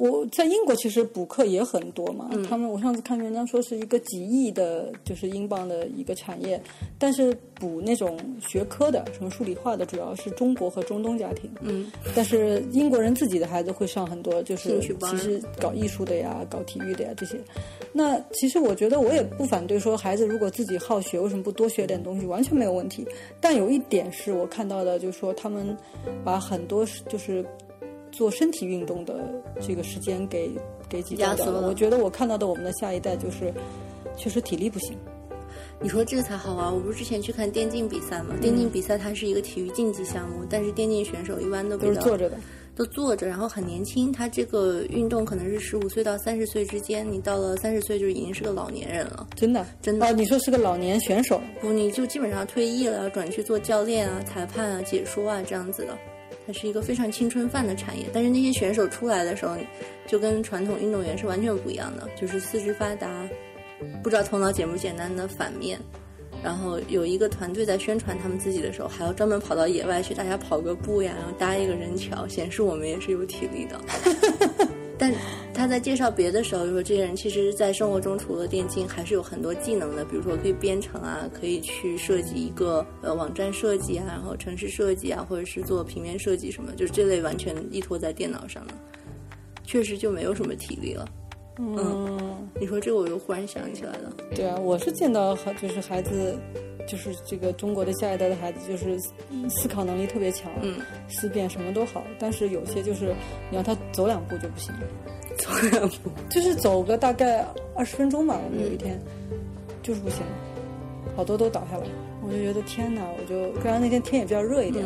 [0.00, 6.58] 我在英国其实补课也很多嘛，他们我上次看文章说是一个几亿的，就是英镑的一个产业，
[6.98, 11.50] 但是补那种学科的，什么数理化的，主要是中国和中东家庭。
[11.60, 17.38] 嗯，但是英国人自己的孩子会上很多，就是其实搞艺术的呀，搞体育的呀这些。
[17.92, 23.06] 那其实我觉得我也不反对说孩子如果自己好学，为什么不多学点东西，完全没有问题。
[23.38, 25.76] 但有一点是我看到的，就是说他们
[26.24, 27.44] 把很多就是。
[28.20, 29.14] 做身体运动的
[29.62, 30.50] 这个时间给
[30.90, 31.66] 给挤掉了。
[31.66, 33.50] 我觉得我看到的我们的下一代就是
[34.14, 34.94] 确实体力不行。
[35.80, 36.70] 你说这才好玩！
[36.70, 38.34] 我不是之前去看电竞比赛吗？
[38.38, 42.36] 电竞比赛它是一个体育竞技项目，但是电竞选手一般都比较坐着的，
[42.76, 44.12] 都坐着，然后很年轻。
[44.12, 49.26] 他这个运动可能是十五岁到三十岁之间，你到了三十岁就已经是个老年人了。
[49.34, 50.06] 真的，真的。
[50.06, 51.40] 哦，你说是个老年选手？
[51.62, 55.96] 不，你就基本上退役了，转去做教练啊、裁判啊、解说啊这样子的。
[56.46, 59.56] 它是一个非常青春饭的产业，但是那些选手出来的时候，
[60.06, 63.28] 就跟传统运动员是完全不一样的，就是四肢发达，
[64.02, 65.78] 不知道头脑简不简单的反面。
[66.42, 73.78] 然后有一个团队在宣传他们自己的时候，还要专门跑到野外去，大家跑个步呀，然后搭一个人桥，显示我们也是有体力的。
[75.00, 75.10] 但
[75.54, 88.74] 他在介绍别的时候就说，这些人其实，在生活中除了电竞，还是有很多技能的，比如说可以编程啊，可以去设计一个呃网站设计啊，然后城市设计啊，或者是做平面设计什么，就是这类完全依托在电脑上的，
[89.64, 91.08] 确实就没有什么体力了。
[91.58, 94.12] 嗯，你说这个，我又忽然想起来了。
[94.34, 96.38] 对啊，我是见到好就是孩子。
[96.88, 98.98] 就是这个中国的下一代的孩子，就是
[99.48, 103.14] 思考能力特别强，嗯，思辨什么都好，但是有些就是
[103.48, 104.74] 你让他走两步就不行，
[105.38, 108.40] 走两步就是走个大概二十分钟吧。
[108.44, 109.00] 我们有一天
[109.84, 110.18] 就是不行，
[111.14, 111.86] 好多都倒下来，
[112.24, 113.02] 我就觉得天哪！
[113.20, 114.84] 我就刚刚那天天也比较热一点，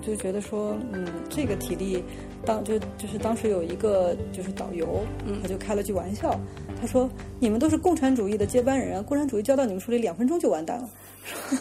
[0.00, 2.02] 就觉得说，嗯，这个体力，
[2.44, 5.00] 当就就是当时有一个就是导游，
[5.42, 6.38] 他就开了句玩笑，
[6.80, 10.88] 他说：“你们都是共产主义的接班人啊，共产主义交到你们手里两分钟就完蛋了。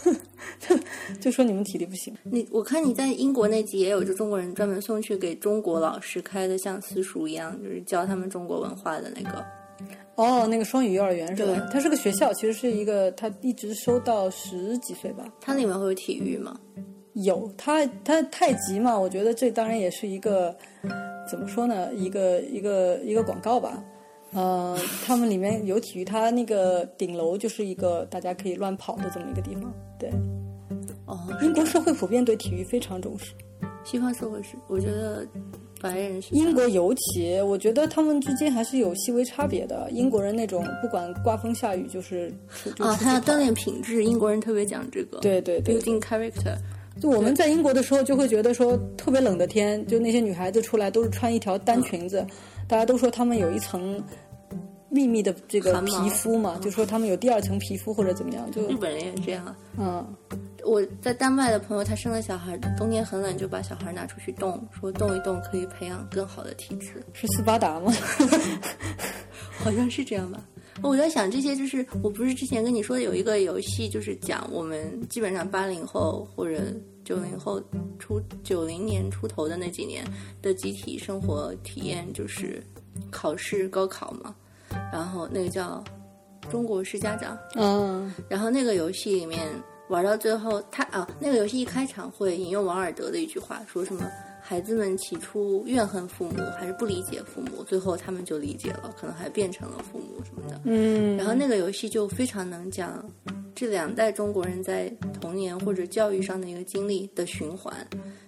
[1.19, 2.15] ”就说你们体力不行。
[2.23, 9.43] 你我看你在英国那集也有，就中国人专门送去给中国老师开的，像私塾一样，就是教他们中国文化的那个。
[10.15, 11.69] 哦，那个双语幼儿园是吧？
[11.71, 15.23] 它是个学校，其实是一个，它一直收到十几岁吧。
[15.39, 16.59] 它里面会有体育吗？
[17.23, 20.55] 有，他他太极嘛，我觉得这当然也是一个
[21.29, 21.93] 怎么说呢？
[21.93, 23.83] 一个一个一个广告吧。
[24.33, 29.73] 呃，他们里面有体育，它那个顶楼就是一个大家可以乱跑的这么一个地方。
[29.97, 30.11] 对，
[31.05, 33.31] 哦，英国社会普遍对体育非常重视。
[33.85, 35.25] 西方社会是，我觉得
[35.81, 36.35] 白人是。
[36.35, 39.89] 英国尤其，我觉得他们之间还是有细微差别的。
[39.91, 42.29] 英国人那种不管刮风下雨就是
[42.79, 45.19] 啊，他要锻炼品质，英国人特别讲这个。
[45.19, 46.57] 对对对，building character。
[46.99, 52.25] 就我们在英国的时候，就会觉得说特别冷的天，就那些女孩子出来都是穿一条单裙子。
[52.67, 54.03] 大家都说她们有一层
[54.89, 58.49] 秘密的这个皮肤嘛，就说她们有第二层皮肤或者怎么样。
[58.51, 59.55] 就日本人也这样。
[59.77, 60.05] 嗯，
[60.65, 67.01] 我在丹麦的朋友，他生了小孩，冬天很冷，就把小孩拿出去冻，说冻一冻可以培养更好的体质。
[67.13, 67.93] 是斯巴达吗？
[69.59, 70.39] 好像是这样吧。
[70.83, 76.61] 我在想，这些就是我不是之前跟你说的有一个游戏，就是讲我们基本上八零后或者。
[77.07, 77.57] 九零后
[77.97, 80.03] 出九零年出头的那几年
[80.41, 82.61] 的集体生活体验就是
[83.09, 84.35] 考试高考嘛，
[84.91, 85.81] 然后那个叫
[86.49, 89.47] 中国式家长，嗯，然后那个游戏里面
[89.87, 94.03] 玩到最后，他啊，那个游戏一开场会引用王尔德的一句话，说什么
[94.49, 103.03] 孩子们起初怨恨父母，还是不理解父母，最后他们就理解了，可能还变成了父母什么的，嗯，然后那个游戏就非常能讲。
[103.53, 104.87] 这两代中国人在
[105.19, 107.75] 童年或者教育上的一个经历的循环，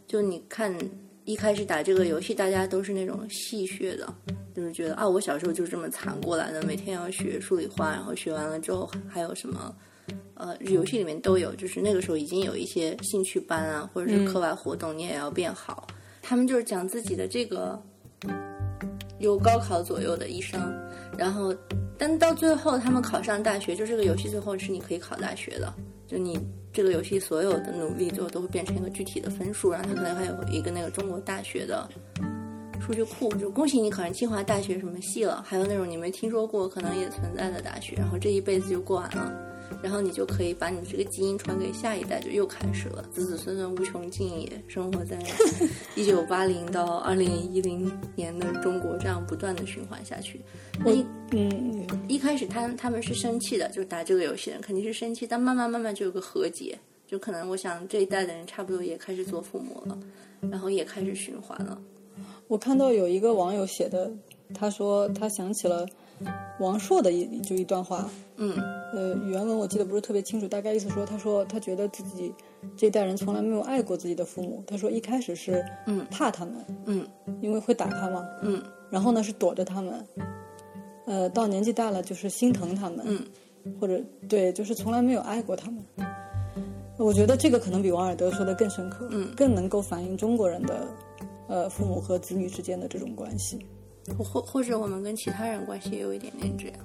[0.07, 0.77] 就你看
[1.23, 4.13] 一开始打这个游戏，大家都是那种戏谑的，
[4.53, 9.73] 就是觉得啊，我小时候就是这么惨过来的，每天要学数理化，然后学完了之后还有什么，
[10.33, 15.87] 呃，游戏里面都有，就是那个时候已经有一些兴趣班啊，或者是课外活动，你也要变好。
[16.29, 17.81] 他们就是讲自己的这个
[19.17, 20.61] 有高考左右的一生，
[21.17, 21.51] 然后
[21.97, 25.73] 但到最后他们考上大学，就这个游戏最后是你可以考大学的，
[26.05, 26.39] 就你。
[26.71, 31.89] 这个游戏所有的努力最后都会变成一个具体的分数，然后它可能还有一个那个中国大学的
[32.79, 39.33] 数据库，就恭喜你考上清华大学什么系了，还有那种你没听说过可能也存在的大学，然后这一辈子就过完了。
[39.81, 45.17] 然后你就可以把你这个基因传给下一代，就又开始了，子子孙孙无穷尽也，生活在
[45.95, 50.41] 一九八零到二零一零年的中国，这样不断的循环下去。
[50.79, 50.91] 那
[51.31, 56.77] 嗯，一开始他他们是生气的，就打这个游戏人肯定是生气，但慢慢慢慢就有个和解，
[57.07, 59.97] 就可能我想这一代的人差不多也开始做父母了，
[60.49, 61.79] 然后也开始循环了。
[62.47, 64.11] 我看到有一个网友写的，
[64.53, 65.87] 他说他想起了。
[66.59, 68.53] 王朔的一就一段话，嗯，
[68.93, 72.33] 呃，原文我记得不是特别清楚，大概意思说，他说他觉得自己
[72.75, 74.63] 这代人从来没有爱过自己的父母。
[74.67, 76.05] 他说一开始是嗯。
[76.11, 76.55] 怕他们，
[76.85, 77.07] 嗯，
[77.41, 80.05] 因为会打他嘛，嗯，然后呢是躲着他们，
[81.05, 83.23] 呃，到年纪大了就是心疼他们，嗯，
[83.79, 85.83] 或者对，就是从来没有爱过他们。
[86.97, 90.85] 我觉得这个可能比王尔德说的更深刻，嗯，更能够反映中国人的
[91.47, 93.65] 呃父母和子女之间的这种关系。
[94.17, 96.77] 或或者我们跟其他人关系也有一点点这样。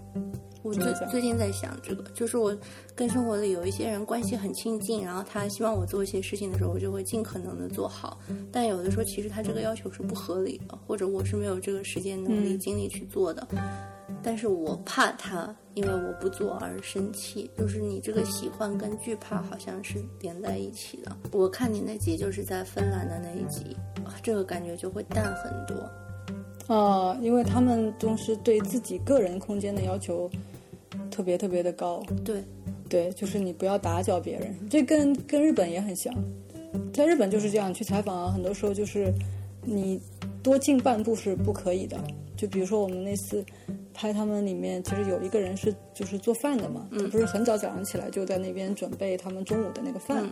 [0.63, 2.57] 我最最近在想这个，就是我
[2.95, 8.19] 跟生活里有一些人关系很亲近，然后他希望我做一些事情的时候，我就会尽可能的做好。
[8.51, 13.47] 但有的时候其实他这个要求是不合理的，或者我是没有这个时间、能力、精力去做的。
[14.23, 21.15] 但是我怕他因为我不做而生气，就是你这个喜欢跟惧怕好像是连在一起的。
[21.31, 23.77] 我看你那集就是在芬兰的那一集，
[24.23, 25.77] 这个感觉就会淡很多。
[26.67, 30.31] 啊，因为他们都是对自己个人空间的要求
[31.11, 32.03] 特别特别的高。
[32.25, 32.43] 对，
[32.89, 34.55] 对，就是你不要打搅别人。
[34.71, 36.15] 这跟跟日本也很像，
[36.93, 37.73] 在日本就是这样。
[37.73, 39.13] 去采访啊，很多时候就是
[39.63, 40.01] 你
[40.43, 41.99] 多进半步是不可以的。
[42.37, 43.45] 就比如说我们那次
[43.95, 50.29] 拍他们里面，其实有一个人是就是做饭的嘛，他不是很早早上起来就在那边准备他们中午的那个饭。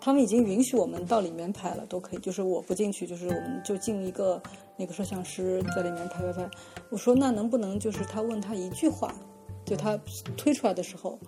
[0.00, 2.20] 他们已经允许我们到里面拍了，都可以。
[2.20, 4.40] 就是我不进去，就是我们就进一个
[4.76, 6.48] 那个摄像师在里面拍拍拍。
[6.90, 9.12] 我说那能不能就是他问他一句话，
[9.64, 9.98] 就他
[10.36, 11.18] 推出来的时候，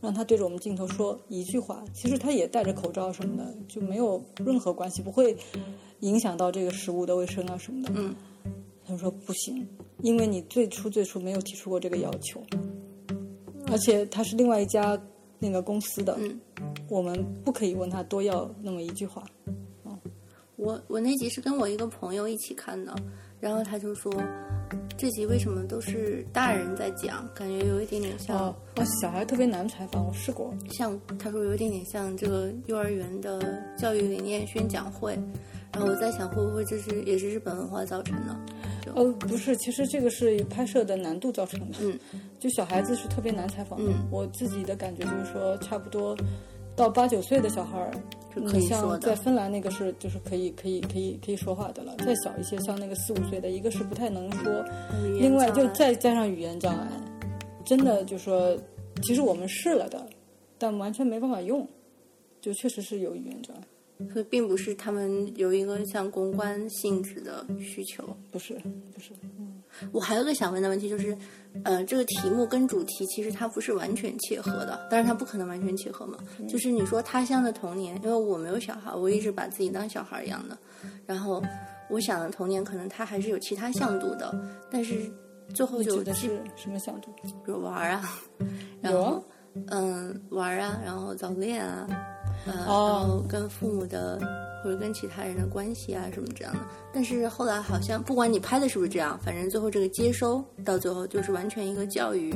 [0.00, 1.82] 让他对着我们镜头说一句话。
[1.92, 5.36] 其实他也戴着口罩什么的，就没有任何关系，不会
[5.98, 7.90] 影响到这个食物的卫生啊什么的。
[7.96, 8.14] 嗯，
[8.90, 9.66] 他说不行，
[10.02, 12.42] 因为你最初最初没有提出过这个要求，
[13.68, 15.00] 而且他是另外一家。
[15.42, 16.38] 那个公司的，嗯，
[16.86, 19.24] 我们不可以问他多要那么一句话。
[19.84, 19.98] 哦，
[20.56, 22.94] 我我那集是跟我一个朋友一起看的，
[23.40, 24.12] 然后他就说，
[24.98, 28.36] 这集为什么都是大人在讲，感觉有一点点像。
[28.36, 28.54] 哦，
[29.00, 30.54] 小孩特别难采访，我试过。
[30.72, 33.40] 像他说有一点点像这个幼儿园的
[33.78, 35.18] 教育理念宣讲会，
[35.72, 38.38] 然后我在想会不会这是也是日本文化造成的。
[38.94, 41.78] 哦，不是，其实这个是拍摄的难度造成的。
[41.80, 41.98] 嗯，
[42.38, 43.92] 就小孩子是特别难采访的。
[44.10, 46.16] 我自己的感觉就是说，差不多
[46.76, 47.90] 到八九岁的小孩儿，
[48.34, 51.94] 你像在芬兰那个是就是可以可以可以可以说话的了。
[51.98, 54.64] 再小一些，像那个四五岁的，一个是不太能说，
[55.18, 56.88] 另外就再加上语言障碍，
[57.64, 58.56] 真的就说，
[59.02, 60.06] 其实我们试了的，
[60.58, 61.66] 但完全没办法用，
[62.40, 63.62] 就确实是有语言障碍。
[64.12, 68.54] 所以并不是他们有一个像公关性质的需求，不是，
[68.92, 69.12] 不是。
[69.38, 71.16] 嗯，我还有个想问的问题就是，
[71.64, 76.18] 呃，这个题目跟主题其实它不是完全切合的，但是它不可能完全切合嘛。
[76.48, 80.58] 就是你说他乡的童年，因为我没有小孩，我一直把自己当小孩一样的，
[81.06, 81.42] 然后
[81.88, 84.34] 我想的童年可能它还是有其他向度的，
[84.70, 85.10] 但是
[85.54, 87.10] 最后就的是什么向度？
[87.22, 88.20] 比如玩啊，
[88.80, 89.22] 然后
[89.68, 91.86] 嗯玩啊，然后早恋啊。
[92.46, 94.18] 呃，然后跟父母的
[94.62, 96.60] 或者跟其他人的关系啊什么这样的，
[96.92, 102.34] 但是后来好像不管你拍的是不是这样，反正最后这个接收到最后就是完全一个教育。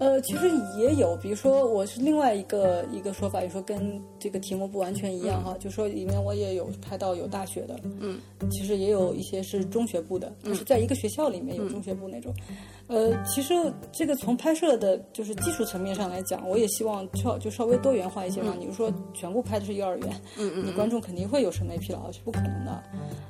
[0.00, 8.18] 呃，其实也有，比如说我是另外一个一个说法，也说跟这个题目不完全一样哈，就说里面我也有拍到有大学的，嗯，
[8.50, 12.34] 其实也有一些是中学部的，就是在一个学校里面有中学部那种。
[12.90, 13.54] 呃，其实
[13.92, 18.52] 这个从拍摄的就是技术层面上来讲，我也希望稍就稍微多元化一些嘛。
[18.58, 22.82] 你如说全部拍的是幼儿园，嗯嗯，你观众肯定会有审美疲劳，是不可能的。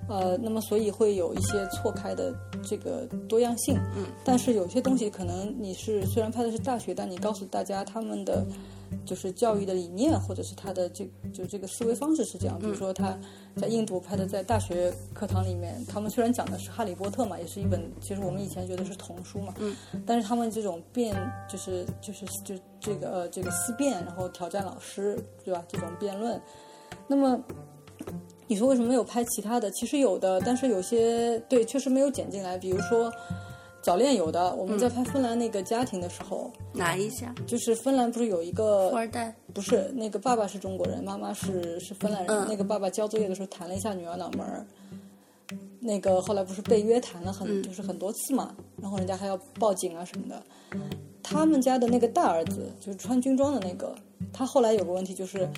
[0.09, 3.77] 呃，那么所以会有一些错开的这个多样性。
[3.95, 8.45] 嗯，但是有些东西可能你是虽然拍的是大学，但你告诉大家他们的
[9.05, 12.59] 就是教育的理念，或者是他的这就这个思维方式是这样。
[12.59, 13.19] 比如说他
[13.57, 19.77] 在印度拍的，在大学课堂里面，他们虽然讲的是《哈利波特》嘛，也是一本其实我们以前觉得是童书嘛，嗯，
[20.07, 21.17] 但是他们这种辩
[21.49, 25.65] 就是就是就这个呃这个思辨，然后挑战老师，对吧？
[25.69, 26.41] 这种辩论，
[27.07, 27.39] 那么
[28.47, 29.71] 你说为什么没有拍其他的？
[29.71, 33.13] 其实有的，但是有些对确实没有剪进来，比如说。
[33.83, 37.35] 早恋有的，我们在拍芬兰那个家庭的时候，哪一下？
[37.47, 39.35] 就是芬兰不是有一个富二代？
[39.55, 42.47] 不是，那个爸爸是中国人，妈妈是是芬兰人。
[42.47, 44.67] 那个爸爸交作业的时候弹了一下女儿脑门儿，
[45.81, 50.43] 那个后来不是被约谈了很就是很多次嘛，然后人家还要报警啊什么的。
[51.23, 53.95] 他们家的那个大儿子就是穿军装的那个，
[54.31, 55.49] 他后来有个问题就是，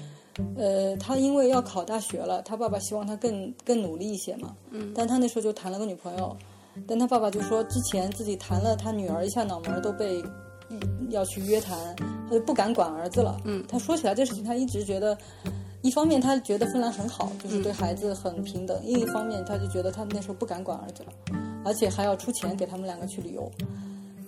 [0.57, 6.37] 呃，他因为要考大学了，他爸爸希望他更更努力一些嘛，嗯，但他那时候就谈了个女朋友。
[6.87, 10.23] 但他爸爸就说，之前自己谈了他女儿一下脑门都被
[11.11, 11.77] 要去约谈，
[12.29, 13.41] 他就不敢管儿子了。
[13.45, 15.17] 嗯，他说起来这事情，他一直觉得，
[15.83, 21.13] 一方面他觉得芬兰很好，就是对孩子很平等；另一方面，他就觉得他那时候不敢管儿子了，
[21.65, 23.51] 而且还要出钱给他们两个去旅游。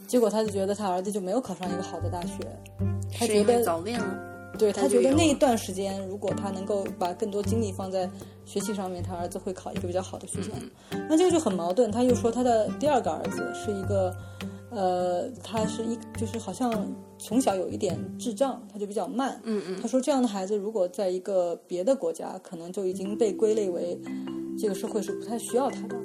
[0.06, 2.34] 结果他就觉得他儿子就没有考上一个好的大学，
[3.18, 4.33] 他觉得早恋了。
[4.58, 8.08] 对他觉得那一段时间，如果他能够把更多精力放在
[8.44, 10.50] 学习上面，他儿子会考一个比较好的学校。
[11.08, 11.90] 那这个就很矛盾。
[11.90, 14.14] 他又说他的第二个儿子是一个，
[14.70, 16.86] 呃，他是一就是好像
[17.18, 19.40] 从小有一点智障，他就比较慢。
[19.42, 19.78] 嗯嗯。
[19.82, 23.98] 他说这样的孩子如果在一个别的国家，可能就已经被归类为
[24.58, 25.96] 这个社会是不太需要他的。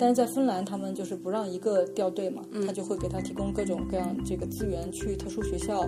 [0.00, 5.80] 但是在芬兰，他们就是不让一个掉队嘛，他就会给他提供各种各样这个资源去特殊学校，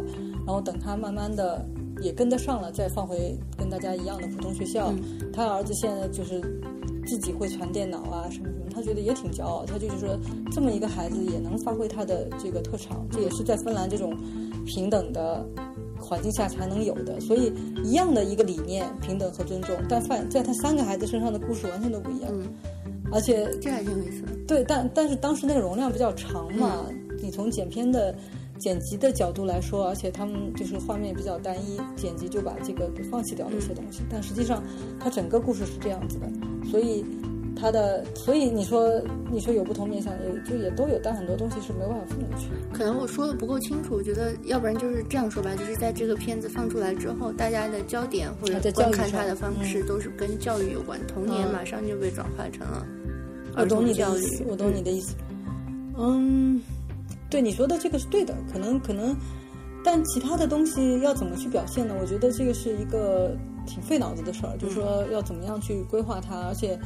[0.45, 1.65] 然后等他慢慢的。
[2.01, 4.93] 也跟得上了，再放回跟大家一样的普通学校。
[5.33, 6.41] 他儿子现在就是
[7.07, 9.65] 自己会传电脑啊，什么什么，他觉得也挺骄傲。
[9.67, 10.19] 他就是说，
[10.51, 14.17] 这么一个孩子也能发挥他的这个特长，这也是在芬兰这种
[14.67, 15.45] 平等的
[15.99, 17.21] 环境下才能有的。
[17.21, 17.53] 所以，
[17.85, 22.33] 一样的一个理念，平等和尊重，但放在他三个孩子身上的故事完全都不一样。
[23.13, 24.23] 而且这还挺有意思。
[24.47, 26.87] 对，但但是当时那个容量比较长嘛，
[27.23, 28.15] 你从剪片的。
[28.61, 34.03] 剪辑的角度来说，而且他们就是画面比较单一，剪辑就把这个给放弃掉了一些东西。
[34.11, 34.63] 但实际上，
[35.01, 36.31] 它整个故事是这样子的，
[36.71, 37.05] 所以
[37.57, 39.03] 它的，所以你说
[39.33, 42.51] 你说有不同面向，也就也都有，但很多东西是没办法放进去。
[42.73, 52.87] 可能我说的不够清楚，我觉得要不然就是这样说吧，就是在这个片子放出来之后，大家的焦点或者观看它的方式都是跟教育有关，童年马上就被转化成了
[53.57, 54.23] 儿童教育。
[54.47, 55.15] 我懂你的意思，
[55.97, 56.61] 嗯。
[57.31, 59.17] 对你说的这个是对的，可能可能，
[59.85, 61.95] 但其他的东西要怎么去表现呢？
[62.01, 66.79] 我觉得这个是一个挺费脑子的事儿，就是说要怎么样去规划它，而且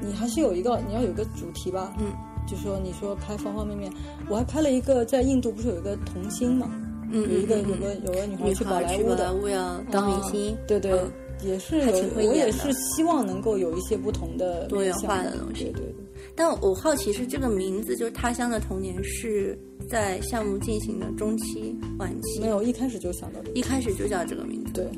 [0.00, 2.10] 你还是有一个你要有个主题吧，嗯，
[2.48, 3.92] 就是说你说拍方方面面，
[4.28, 6.70] 我还拍了一个在印度不是有一个童星嘛，
[7.10, 10.98] 嗯，有一个有个有个女孩去宝莱坞的，要当明星，对对，
[11.42, 15.94] 也是有，我也是希望能够有一些不同的多元化的东西，对对。
[16.36, 19.58] 但我好奇是这个名字，就是《他乡的童年》是
[19.88, 22.40] 在项目进行的中期、晚期？
[22.40, 24.72] 没有，一开始就想到，一开始就叫这个名字。
[24.72, 24.88] 对，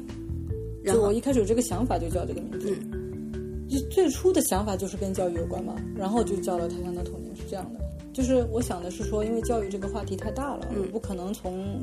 [0.83, 2.76] 然后我一开始有这个想法就叫这个名字。
[2.93, 7.80] 嗯，就最初的想法就是跟教育有关嘛，然后就叫了《他乡的童年》，是这样的。
[8.12, 11.83] 就是我想的是说，因为教育这个话题太大了，我不可能从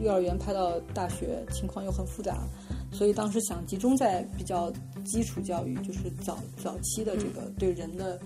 [0.00, 2.48] 幼儿园拍到大学，情况又很复杂，
[2.92, 4.72] 所以当时想集中在比较
[5.04, 8.18] 基础教育，就是早早期的这个对人的。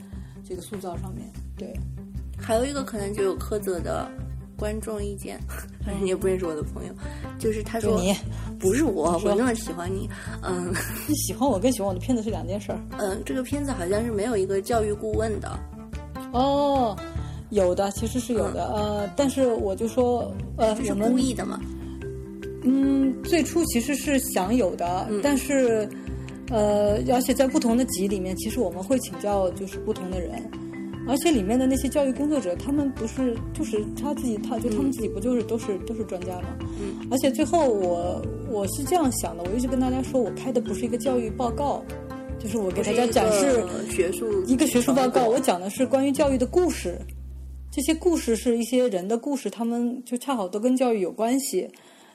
[0.48, 1.72] 这个塑造上面，对，
[2.38, 4.10] 还有一个可能就有苛责的
[4.56, 5.38] 观众意见，
[5.84, 6.92] 反正你也不认识我的朋友，
[7.38, 8.14] 就是他说你
[8.58, 10.08] 不是我，我那么喜欢你，
[10.42, 10.72] 嗯，
[11.06, 15.58] 你喜欢我跟喜欢我的片子是两件事儿，嗯，这个片子好像是没有一个教育顾问的，
[16.32, 16.96] 哦，
[17.50, 21.60] 有的其实是有的，呃，但是我就说，呃，这是故意的嘛，
[22.64, 25.86] 嗯，最初其实是想有的，但是。
[26.50, 30.42] 呃，而且在不同的集里面，其实我们会请教就是不同的人，
[31.06, 36.56] 而且里面的那些教育工作者，他们不是就是他自己，他就他们自己不就是都是都是专家吗？
[36.80, 37.06] 嗯。
[37.10, 41.84] 而且最后我我是这样想的，我一直跟大家说，我拍的不是一个教育报告，
[42.38, 46.98] 就是我给大家展示学术一个学术报告，我讲的是关于教育的故事，
[47.70, 51.68] 这些故事是一些人的故事，他们就恰好都跟教育有关系。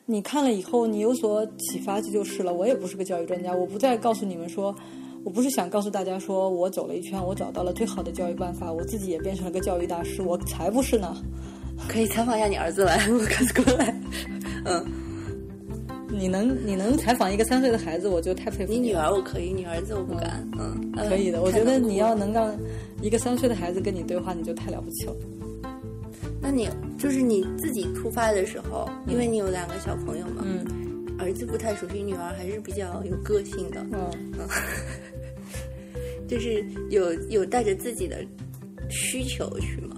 [0.06, 2.54] 你看了以后，你有所启发，这就是了。
[2.54, 4.76] 我也不是个教育专家，我不再告诉你们说，
[5.24, 11.16] 我不是想告诉大家说我走了一圈，我找到了最好的教育办法，我自己也变成了个教育大师，我才不是呢。
[11.88, 14.01] 可以采访一下你儿子来，我赶紧过来。
[14.66, 14.86] 嗯，
[16.10, 18.80] 你能你能采访一个三岁的孩子，我就太佩服你。
[18.80, 20.45] 你女儿我可以，你儿子我不敢。
[20.60, 21.41] 嗯，可以的。
[21.41, 22.54] 我觉得你要能让
[23.01, 25.16] 一个三岁的孩子跟你对话，你就太了不起了。
[26.46, 26.70] 那你
[27.00, 30.66] 就是你自己突发的时候，因为你有两个小朋友嘛，嗯，
[31.18, 33.80] 儿子不太熟悉，女儿还是比较有个性的。
[33.94, 34.46] 嗯嗯，
[36.28, 38.18] 就是有有带着自己的
[38.89, 39.96] 需求去吗？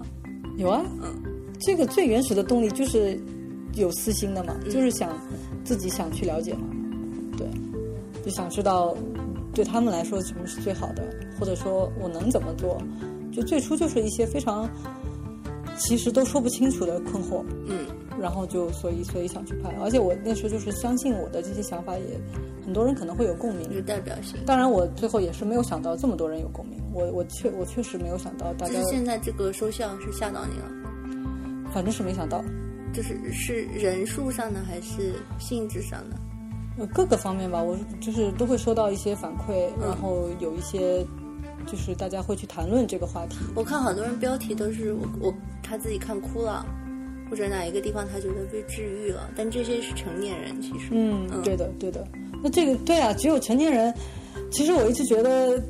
[0.56, 1.12] 有啊，嗯，
[1.58, 3.18] 这个最原始的动力就是
[3.74, 5.18] 有私心的嘛，就是想
[5.64, 6.68] 自己想去了解嘛，
[7.36, 7.44] 对，
[8.24, 8.96] 就想知道
[9.52, 11.02] 对他们来说什么是最好的，
[11.40, 12.80] 或者说我能怎么做，
[13.32, 14.70] 就最初就是一些非常。
[15.78, 17.86] 其实都说不清楚的困惑，嗯，
[18.18, 22.20] 然后就所以所以想去拍，而且我那时候就是相信我的这些想法，也
[22.64, 24.38] 很多人可能会有共鸣，有代表性。
[24.46, 28.82] 当然，我最后也是没有想到这么多人有共鸣，我我确我确实没有想到大家。
[28.84, 31.70] 现在这个收效是吓到你了？
[31.72, 32.42] 反正是没想到，
[32.94, 36.16] 就是是人数上的还是性质上的？
[36.78, 41.06] 呃，各个方面吧，我就是都会收到一些反馈，然后有一些。
[41.66, 43.38] 就是大家会去谈论这个话题。
[43.56, 45.34] 我看好多人标题都是我我
[45.68, 46.64] 他自己看哭了，
[47.30, 49.30] 或者哪一个地方他觉得被治愈了。
[49.36, 52.06] 但这些是成年人，其实嗯，对的对的。
[52.42, 53.92] 那这个对啊，只有成年人。
[54.50, 55.60] 其实我一直觉得，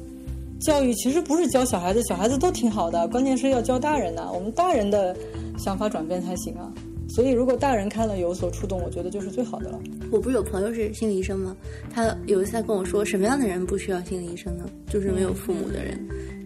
[0.61, 4.31] 教育其实不是教小孩子，小孩子都挺好的，关键是要教大人呐。
[4.33, 5.17] 我们大人的
[5.57, 6.71] 想法转变才行啊。
[7.09, 9.79] 所以，如果大人看了有所触动，我觉得就是最好的了。
[10.11, 11.57] 我不是有朋友是心理医生吗？
[11.89, 14.69] 他有一次他跟我说，什么样的人不需要心理医生呢？
[14.89, 15.99] 就是没有父母的人，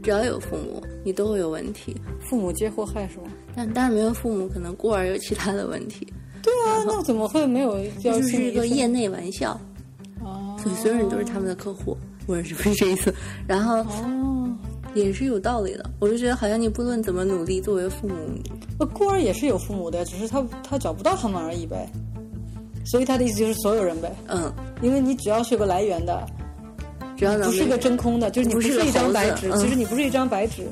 [0.02, 1.94] 只要有父母，你都会有问题。
[2.20, 3.24] 父母皆祸害是吗？
[3.54, 6.06] 但当然没有父母，可能孤儿有其他的问题。
[6.42, 7.78] 对啊，那怎么会没有？
[8.02, 9.58] 这就是一个业内玩笑。
[10.20, 10.56] 哦。
[10.62, 11.96] 所以所有人都是他们的客户，
[12.26, 13.14] 我是不是这意思？
[13.46, 13.78] 然后。
[13.78, 14.26] 哦。
[14.92, 18.16] 也是有道理的，我就觉得好像你不论怎么努力，作为父母，
[18.80, 21.88] 呃，孤儿也是有父母的，只是他他找不到他们而已呗。
[22.86, 24.12] 所以他的意思就是所有人呗。
[24.26, 26.26] 嗯，因为你只要是个来源的，
[27.20, 30.62] 只要不是个真空的，就是你不是一张白纸，其实你不是一张白纸。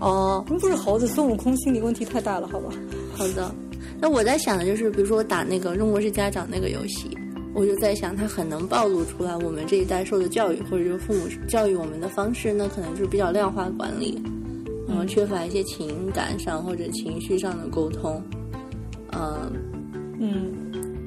[0.00, 2.70] 哦，们不是猴子，孙悟空心理问题太大了，好吧？
[3.14, 3.54] 好的，
[4.00, 7.16] 那我在想的就是，比如说我打那个中国式家长那个游戏。
[7.54, 14.20] 我就在想，他很能暴露出来我们这一代受的教育，或者是父母教育我们的方式那，可能就是比较量化管理，
[14.88, 18.20] 然后缺乏一些情感上或者情绪上的沟通，
[19.12, 19.52] 嗯
[20.18, 20.50] 嗯，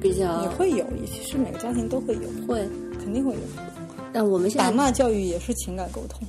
[0.00, 2.66] 比较也会有，其实每个家庭都会有，会
[3.02, 3.40] 肯定会有。
[4.16, 6.26] 但我们现在打骂教育也是情感沟通。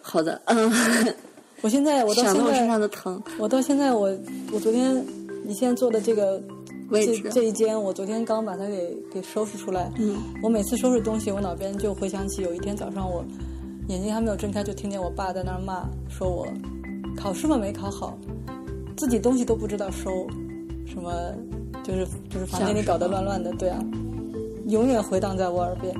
[0.00, 0.72] 好的，嗯，
[1.60, 4.16] 我现在我到现在身上的疼，我到现在我
[4.52, 5.04] 我昨天
[5.44, 6.40] 你现在坐的这个。
[6.90, 9.92] 这这一间，我昨天刚把它给给收拾出来。
[9.98, 13.22] 嗯，我每次收拾东西，我脑边就回想起有一天早上，我
[13.88, 16.48] 眼睛还没有睁开，就听见我爸在那儿骂，说我
[17.14, 18.16] 考试嘛没考好，
[18.96, 20.26] 自己东西都不知道收，
[20.86, 21.12] 什么
[21.84, 23.78] 就是就是房间里搞得乱乱的，对啊，
[24.68, 25.94] 永远回荡在我耳边。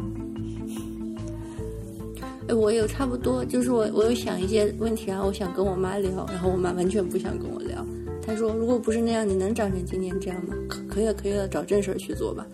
[2.49, 7.85] 哎，我有差不多，就是我我有想一些问题啊，我想跟我妈聊，然后我妈完全不想跟我聊。
[8.23, 10.55] 她说：“如果不是那样，你能长成今天这样吗？
[10.69, 12.47] 可可以，可以了，找正事儿去做吧。”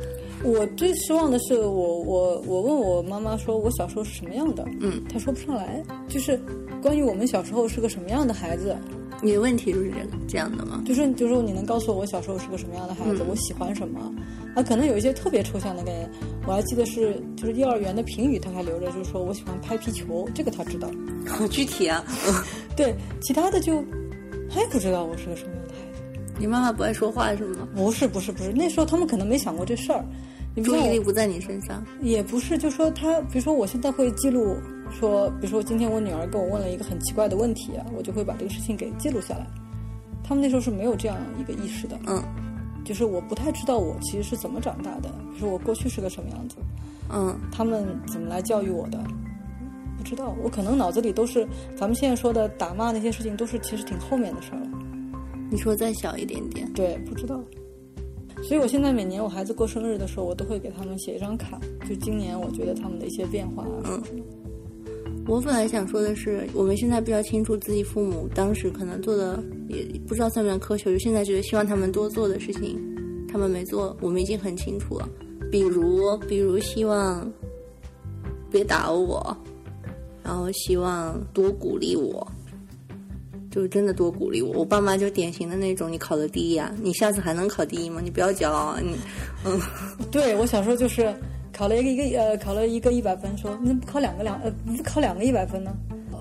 [0.45, 5.83] 我最失望的是，我我我问我妈妈说：“我小时候是什么样的？”嗯，她说不上来。
[6.09, 6.39] 就是
[6.83, 8.77] 关于我们小时候是个什么样的孩子，
[9.23, 10.83] 你的问题就是这个这样的吗？
[10.85, 13.25] 就是就是你能告诉我我小时候是个什么样的孩子？
[13.29, 14.13] 我喜欢什么？
[14.55, 16.11] 啊，可能有一些特别抽象的概念。
[16.47, 20.91] 我还记得是就是幼儿园的评语，他还留着，就是说我喜欢拍皮球，这个他知道。
[21.27, 22.05] 好 具体啊！
[22.77, 23.83] 对，其他的就
[24.51, 26.03] 他也不知道我是个什么样的孩子。
[26.39, 27.67] 你妈妈不爱说话是吗？
[27.75, 30.05] 不是不是不是，那时候他们可能没想过这事儿，
[30.63, 31.83] 注意力不在你身上。
[32.03, 34.57] 也不是，就说他，比如说我现在会记录，
[34.91, 39.47] 说，比如说今天我女儿跟我问了一个很奇怪的问题，啊我就会把这个事情给记录下来。
[40.23, 42.23] 他们那时候是没有这样一个意识的，嗯，
[42.85, 46.57] 就是我不太知道我其实是怎么长大的，比如说我过去是个什么样子，
[47.11, 48.99] 嗯，他们怎么来教育我的，
[49.99, 54.69] 不知道，我可能脑子里都是咱们现在说的打骂那些事情，都是其实挺后面的事儿了。
[55.51, 57.39] 你说再小一点点，对，不知道。
[58.43, 63.65] 所以我现在每年我孩子过生日的时候，我都会给他们写一张卡，就今年我觉得他们的一些变化。
[63.85, 64.03] 嗯，
[65.27, 70.93] 我本来想说的是，我们现在比较清楚自己父母当时可能做的，也不知道算不算科学。
[70.93, 72.79] 就现在觉得希望他们多做的事情，
[73.27, 75.09] 他们没做，我们已经很清楚了。
[75.51, 77.31] 比如，比如希望
[78.51, 79.37] 别打我，
[80.23, 82.27] 然后希望多鼓励我。
[83.51, 88.01] 就是真的多鼓励我，我爸妈就典型的那种，你考的第一啊，你下次还能考第一吗？
[88.03, 88.97] 你不要骄傲啊，你，
[89.45, 89.61] 嗯，
[90.11, 91.15] 对我小时候就是
[91.57, 95.73] 考了一个一个呃，考了一个一百分，说你怎么不考两个两呃不考两个一百分呢？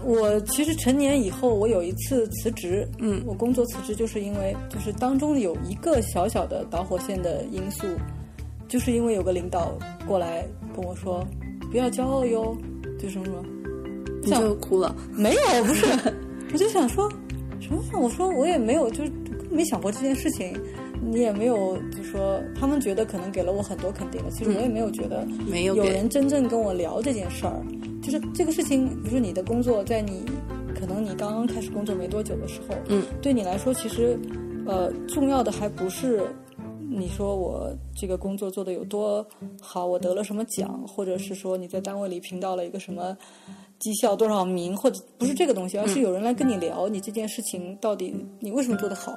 [0.06, 7.88] 我其实成年以后，我有一次辞职，嗯，我工作辞职就是因为就是当中有一个小小的导火线的因素，
[8.68, 9.72] 就是因为有个领导
[10.06, 11.26] 过来跟我说
[11.72, 12.56] 不要骄傲哟，
[13.00, 13.44] 就什么什么，
[14.24, 14.96] 你就哭了？
[15.14, 15.86] 没有，不是，
[16.54, 17.12] 我就想说。
[17.62, 17.82] 什么？
[17.98, 19.12] 我说我也没有，就是
[19.50, 20.54] 没想过这件事情。
[21.06, 27.62] 你也没有就说他们觉得可能给了我很多肯定的，其实我也没有觉得没有有人真正跟我聊这件事儿。
[28.02, 30.26] 就是这个事情，比如说你的工作，在你
[30.76, 34.20] 可能你刚刚开始工作没多久的时候，嗯，对你来说，其实
[34.66, 36.22] 呃重要的还不是
[36.80, 39.26] 你说我这个工作做的有多
[39.62, 43.16] 好，我得了什么奖，或者是说你在单位里评到了一个什么
[43.80, 49.14] 绩效多少名，或者不是这个东西，而是有人来跟你聊你这件事情到底你为什么做得好。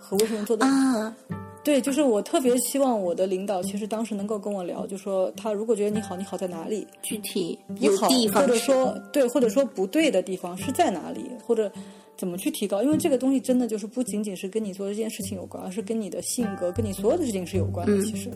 [0.00, 1.14] 和为什么做的啊？
[1.62, 6.86] 对，就是我特别希望我的领导，其实当时能够跟我聊，就说他如果觉得你好，你好在哪里？
[7.02, 11.70] 具体有地方，或者说对，或者说不对的地方是在哪里，或者
[12.16, 12.82] 怎么去提高？
[12.82, 18.02] 因为这个东西真的就是不仅仅是跟你做这件事情有关，而是跟你的性格、跟你所有的事情是有关的。
[18.04, 18.30] 其实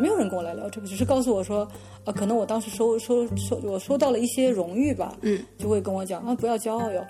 [0.00, 1.68] 没有人跟我来聊这个，只是告诉我说
[2.04, 7.04] 啊，可能我当时收收收，我收到了一些荣誉吧，嗯，就会跟我讲啊，不要骄傲哟。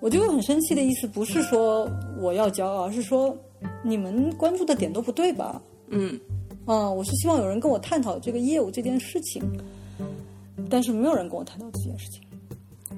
[0.00, 1.90] 我就很生气的意思不是说
[2.20, 3.36] 我要骄傲，而是说
[3.82, 5.60] 你们关注的点都不对吧？
[5.88, 6.18] 嗯，
[6.66, 9.42] 啊，我是希望有人跟我探讨这个业务这件事情，
[10.70, 12.22] 但是没有人跟我探讨这件事情。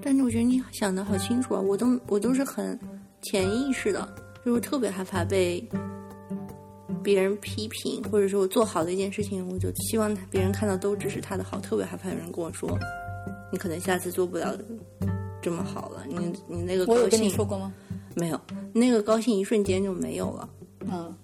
[0.02, 2.78] 但是我觉得你想的好清楚啊，我都我都是很
[3.22, 4.06] 潜意识的，
[4.44, 5.66] 就是特别害怕被
[7.02, 12.78] 别人批评，或者说我做好的一件事情，我就希望别人看到都只是他的好，特别害怕有人跟我说
[13.50, 14.54] 你可能下次做不了。
[15.42, 17.72] 这么好了，你你那个我有跟你说过吗？
[18.14, 18.40] 没有，
[18.72, 20.48] 那个高兴一瞬间就没有了。
[20.80, 21.14] 嗯，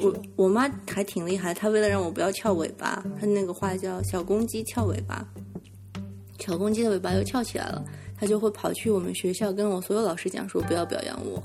[0.00, 5.26] 我我妈还挺厉害，她为了让我不要翘尾巴，她那个话叫“小公鸡翘尾巴”，
[6.38, 7.84] 小公鸡的尾巴又翘起来了，
[8.18, 11.42] 她就会跑去我们学校跟我所有老师讲说不要表扬我。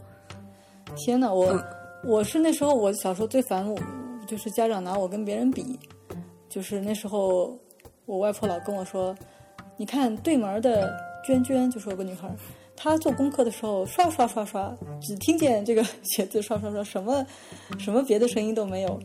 [0.95, 1.63] 天哪，我
[2.03, 3.79] 我是那时候我小时候最烦我，
[4.27, 5.79] 就是家长拿我跟别人比，
[6.49, 7.55] 就是那时候
[8.05, 9.15] 我外婆老跟我说，
[9.77, 11.10] 你看对门的。
[11.23, 12.29] 娟娟就是有个女孩，
[12.75, 17.25] 她做功课的时候刷刷刷刷，只听见这个写字刷刷刷，什么
[17.77, 18.99] 什么别的声音都没有。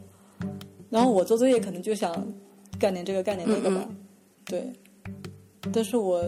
[0.89, 2.27] 然后我做作业可能就想
[2.79, 3.89] 干点这个干点那个吧，
[4.45, 4.73] 对。
[5.73, 6.25] 但是我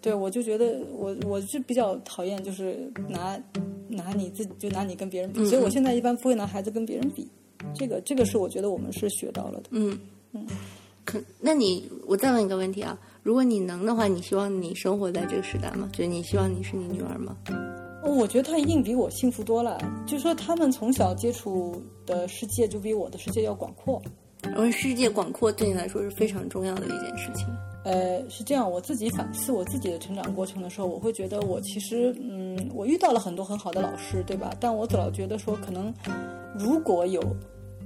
[0.00, 3.40] 对我就觉得我我是比较讨厌就是拿
[3.88, 7.26] 拿你自己就拿你跟别人比，所以我现在一般不会拿孩子跟别人比。
[7.74, 9.70] 这个这个是我觉得我们是学到了的。
[9.70, 9.98] 嗯
[10.32, 10.46] 嗯，
[11.04, 12.98] 可那你我再问一个问题啊。
[13.22, 15.88] 如果你能的话，你希望你生活在这个时代吗？
[15.92, 17.36] 就你希望你是你女儿吗？
[18.04, 19.78] 我觉得她一定比我幸福多了。
[20.06, 24.02] 就说他们从小接触的世界就比我的世界要广阔，
[24.56, 27.46] 而世界广阔对你来说是非常重要的一件事情。
[27.84, 34.52] 呃，是这样，我自己反思我自己的成长过程的时候，我会觉得我其实，嗯，我遇到了很多很好的老师，对吧？
[34.58, 35.94] 但我老觉得说，可能
[36.58, 37.22] 如果有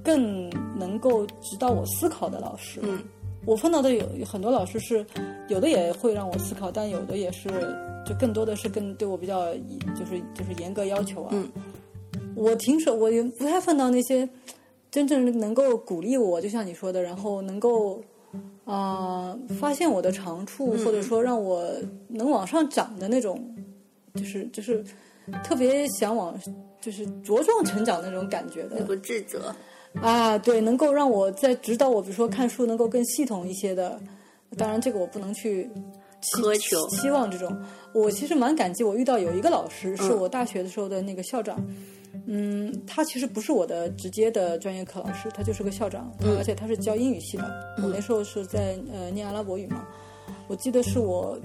[0.02, 3.02] 更能够指导我思考的老师，嗯。
[3.46, 5.06] 我碰到的有很多老师是，
[5.48, 7.48] 有的也会让我思考，但有的也是，
[8.04, 9.54] 就更多的是更对我比较，
[9.94, 11.30] 就是就是严格要求啊。
[11.32, 11.48] 嗯。
[12.34, 14.28] 我听说我也不太碰到那些
[14.90, 18.02] 真正能够鼓励我，就像你说的，然后能够
[18.64, 21.70] 啊发现我的长处，或者说让我
[22.08, 23.42] 能往上涨的那种，
[24.16, 24.84] 就是就是
[25.44, 26.38] 特别想往
[26.80, 28.82] 就是茁壮成长那种感觉的。
[28.84, 29.54] 不自责。
[30.02, 33.98] 啊，对，能够让我在指导我，比如说看书能够更系统一些的，
[34.56, 35.68] 当然这个我不能去
[36.22, 37.56] 苛求期望这种。
[37.92, 41.58] 我其实蛮感激，我遇到有一个老师是我大学的时候的那个校长，
[42.26, 47.44] 嗯，他其实不是我的直接的专业课老师，他就是个校长，而且他是教英语系的。
[47.82, 49.86] 我那时候是在呃念阿拉伯语嘛，
[50.46, 51.38] 我记得是我。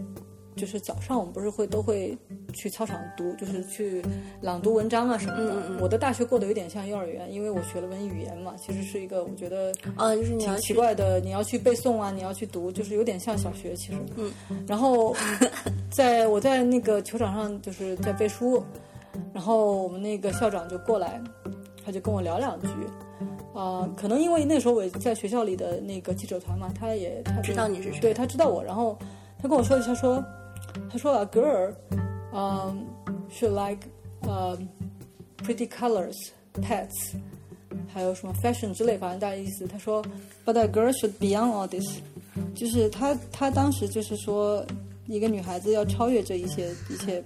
[0.55, 2.17] 就是早上我们不是会都会
[2.53, 4.03] 去操场读，就是去
[4.41, 5.77] 朗读文章啊什么的。
[5.79, 13.97] 我的大学过得有点像幼儿园，因为我学了文语言嘛，其实是一个我觉得啊，就是挺奇怪的，你要去背诵啊，你要去读，就是有点像小学其实。
[14.17, 14.31] 嗯。
[14.67, 15.15] 然后，
[15.89, 18.61] 在我在那个球场上就是在背书，
[19.33, 21.21] 然后我们那个校长就过来，
[21.85, 22.67] 他就跟我聊两句。
[23.53, 28.97] 啊，可能因为那时候我在学校里的那个记者团嘛，他也他知道你是谁，对他知道我，然后
[29.41, 30.21] 他跟我说一下说。
[30.91, 31.73] 他说：“A girl,
[32.33, 32.85] um,
[33.31, 33.87] should like,
[34.23, 34.67] um,
[35.43, 36.17] pretty colors,
[36.61, 37.15] pets，
[37.93, 39.67] 还有什么 fashion 之类，反正大概意思。
[39.67, 40.03] 他说
[40.45, 41.85] ，But a girl should beyond all this，
[42.55, 44.65] 就是他他当时就是说，
[45.07, 47.23] 一个女孩子要超越这一些一切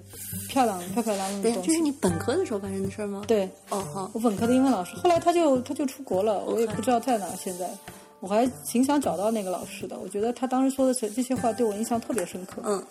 [0.49, 1.67] 漂亮漂漂亮亮的东西。
[1.67, 3.23] 这是你本科的时候发生的事吗？
[3.27, 7.27] 对，哦好，我本科的英文老师，后来他就他就出国了，我也不知道在哪。
[7.35, 7.69] 现在
[8.25, 12.59] 我还挺想找到那个老师的，我觉得他当时说的这这些话对我印象特别深刻。
[12.65, 12.83] 嗯。”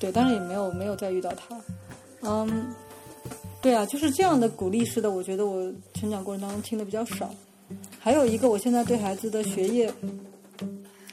[0.00, 1.60] 对，但是也没有没有再遇到他，
[2.22, 2.74] 嗯，
[3.60, 7.32] 对啊，就是这样的鼓励式的，我觉得我成长过程当中听的比较少。
[8.00, 9.92] 还有一个，我现在对孩子的学业、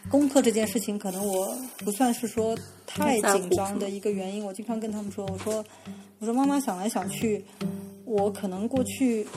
[0.09, 2.57] 功课这件事情，可能我不算是说
[2.87, 4.43] 太紧张的一个原因。
[4.43, 5.63] 我经常跟他们说，我说，
[6.19, 7.45] 我说妈妈想来想去，
[8.05, 9.27] 我可能过去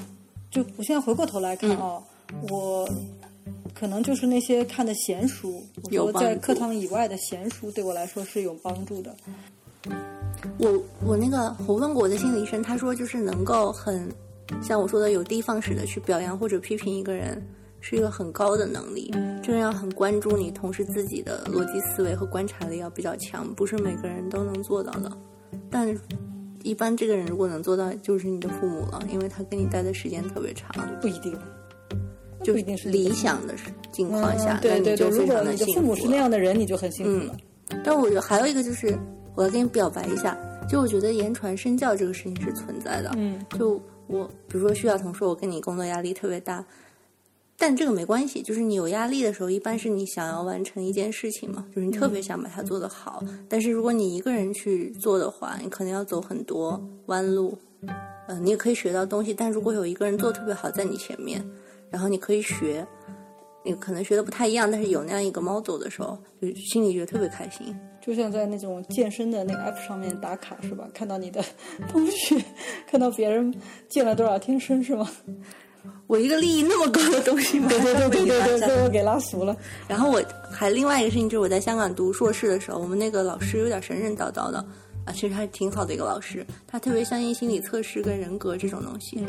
[0.51, 2.03] 就我现在回过头来看啊，
[2.49, 2.89] 我
[3.75, 9.15] 可能就是那些看的闲书，我说在课堂以外的闲书对我来说是有帮助的。
[10.59, 14.09] 我我那个我问过我的心理医生，他说就是能够很
[14.63, 17.43] 像我说的有的放矢的去表扬或者批评一个人，
[17.81, 19.13] 是一个很高的能力。
[19.43, 25.11] 这个要很关注你，同时自己的逻辑思维和观察力要比较强，不是每个人都能做到的。
[25.69, 25.93] 但
[26.63, 30.71] 一般这个人如果能做到，就是你的父母了，因为他跟你待的时间特别长。
[31.01, 31.37] 不一定，
[32.43, 33.55] 就一定是理想的
[33.93, 37.37] 情况下，对对对，如果你的父母是那样的人，你就很幸福了。
[37.85, 38.99] 但我觉得还有一个就是。
[39.35, 40.37] 我要跟你表白一下，
[40.69, 43.11] 就我觉得言传身教这个事情是存在的。
[43.17, 46.63] 嗯，就我比如说徐晓彤说，我跟你工作压力特别大，
[47.57, 48.43] 但这个没关系。
[48.43, 53.25] 就是你有压力的时候，一般是你想要完成一件事情嘛，就是你特别想把它做得好。
[53.49, 57.57] 但是如果你一个人去做的话，你可能要走很多弯路。
[58.29, 61.43] 嗯，你也可以学到东西，但如果有一个人做特别好在你前面，
[61.93, 62.85] 然后你可以学，
[63.63, 67.73] 你可能学的不太一样，但是有那样一个 model 的时候，就心里觉得特别开心。
[68.01, 70.89] 就像在那种健身的那个 app 上面打卡是吧？
[70.93, 71.45] 看到你的
[71.89, 72.43] 同学，
[72.87, 73.55] 看到别人
[73.89, 75.09] 健了多少天身是吗？
[76.07, 79.57] 我一个利益那么高的东西，对对对对对对，被 我给拉俗了。
[79.89, 84.59] 然后我还另外一个事情就是我在香港读硕士的时候，我们那个老师有点神神叨叨的
[85.07, 89.25] 啊，其实还挺好的一个老师，他特别相信心理测试跟人格这种东西。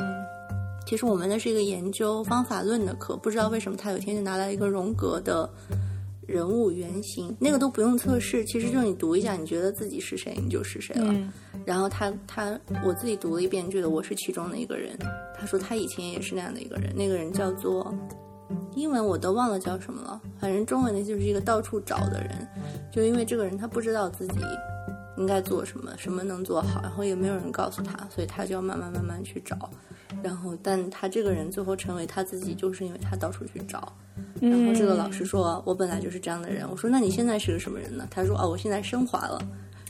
[0.94, 5.50] 其实我们那是一个研究方法论的课，不知道为什么他有一天就拿来一个荣格的。
[6.28, 11.14] 人物原型那个都不用测试，其实就你读一下，你觉得自己是谁，你就是谁了。
[11.66, 14.96] 然后他他我自己读了一遍，觉得我是其中的一个人。
[15.36, 17.92] 他说他以前也是那样的一个人，那个人叫做
[18.76, 22.48] 英文我都忘了叫什么了，反正中文的就是一个到处找的人。
[22.92, 24.40] 就因为这个人他不知道自己
[25.18, 29.70] 应该做什么，什么能做好，然后也没有人告诉他，所以他就要慢慢慢慢去找。
[30.22, 33.92] 然后但他这个人最后成为他自己，就是因为他到处去找。
[34.40, 39.40] 然后这个老师说：“我本来就是这样的人。”我说：“那你现在是个什么人呢？”他说：“哦，我现在升华了，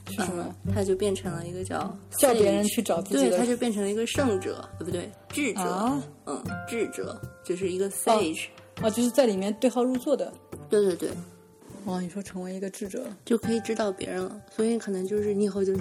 [0.07, 0.55] 是什么？
[0.73, 5.11] 他就变成了一个叫 叫别人去找自己，对，他就变成了一个圣者，对不对？
[5.29, 8.45] 智者，嗯，智者就是一个 sage，
[8.81, 10.31] 啊，就是在里面对号入座的，
[10.69, 11.09] 对对对。
[11.85, 15.73] 哇，你说成为一个智者就可以指导别人了，所以可能就是你以后就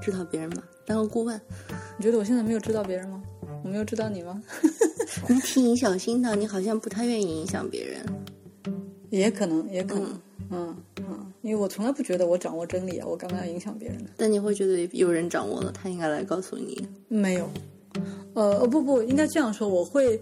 [0.00, 1.40] 指导别人嘛，当个顾问。
[1.98, 3.22] 你觉得我现在没有指导别人吗？
[3.62, 4.42] 我没有指导你吗？
[5.28, 8.04] 你挺小心的，你好像不太愿意影响别人。
[9.10, 10.20] 也可能，也可能，
[10.50, 14.10] 嗯嗯，因为我从来不觉得我掌握真理啊，我干嘛要影响别人呢？
[14.16, 16.86] 但你会觉得有人掌握了，他应该来告诉你。
[17.06, 17.48] 没有，
[18.34, 20.20] 呃，不不，应该这样说，我会，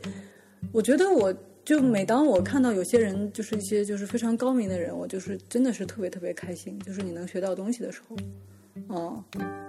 [0.72, 1.34] 我觉得我
[1.64, 8.16] 就每当我看到有些人，就是一些就是非常高明的人，我就是真的是特别特别开心，就是你能学到东西的时候，
[8.88, 9.24] 嗯，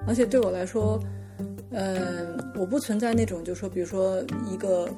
[0.07, 0.99] 而且对我来说，
[1.71, 4.89] 嗯，我不存在那种，就是说比如说一个。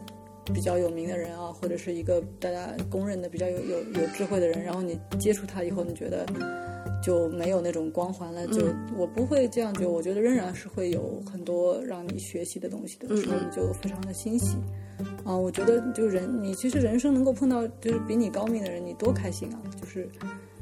[0.54, 6.24] 比较有名的人啊，或者是一个大家公认的比较有有有智慧的人，然后你接触他以后，你觉得
[7.04, 8.46] 就没有那种光环了。
[8.50, 8.64] 就
[8.96, 14.56] 我不会这样，就我觉得仍然是会有很多让你学习的东西的时候，你就非常的欣喜
[15.26, 15.36] 啊。
[15.36, 19.59] 我觉得就人，你其实人生能够碰到就是比你高明的人，你多开心啊！
[19.82, 20.07] 就是